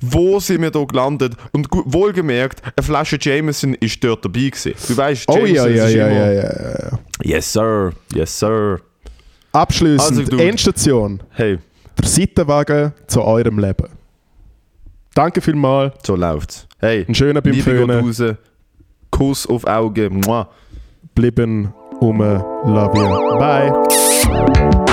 [0.00, 1.34] Wo sind wir da gelandet?
[1.52, 4.74] Und wohlgemerkt, eine Flasche Jameson ist dort dabei gewesen.
[4.86, 6.16] Du weißt, Oh Jameson ja, ja, ist ja, immer...
[6.18, 6.42] ja, ja.
[6.42, 6.98] ja.
[7.24, 7.92] Yes, sir.
[8.14, 8.80] Yes, sir.
[9.52, 11.20] Abschließend, Also, Endstation.
[11.30, 11.58] Hey,
[11.98, 13.88] Der Seitenwagen zu eurem Leben.
[15.18, 15.94] Danke vielmals.
[16.06, 16.68] so läuft's.
[16.78, 18.38] Hey, Einen schönen beim Föhnen.
[19.10, 20.20] Kuss auf Augen.
[20.20, 20.48] Mua.
[21.12, 22.20] Bleiben um.
[22.20, 23.38] Love you.
[23.40, 24.86] Bye.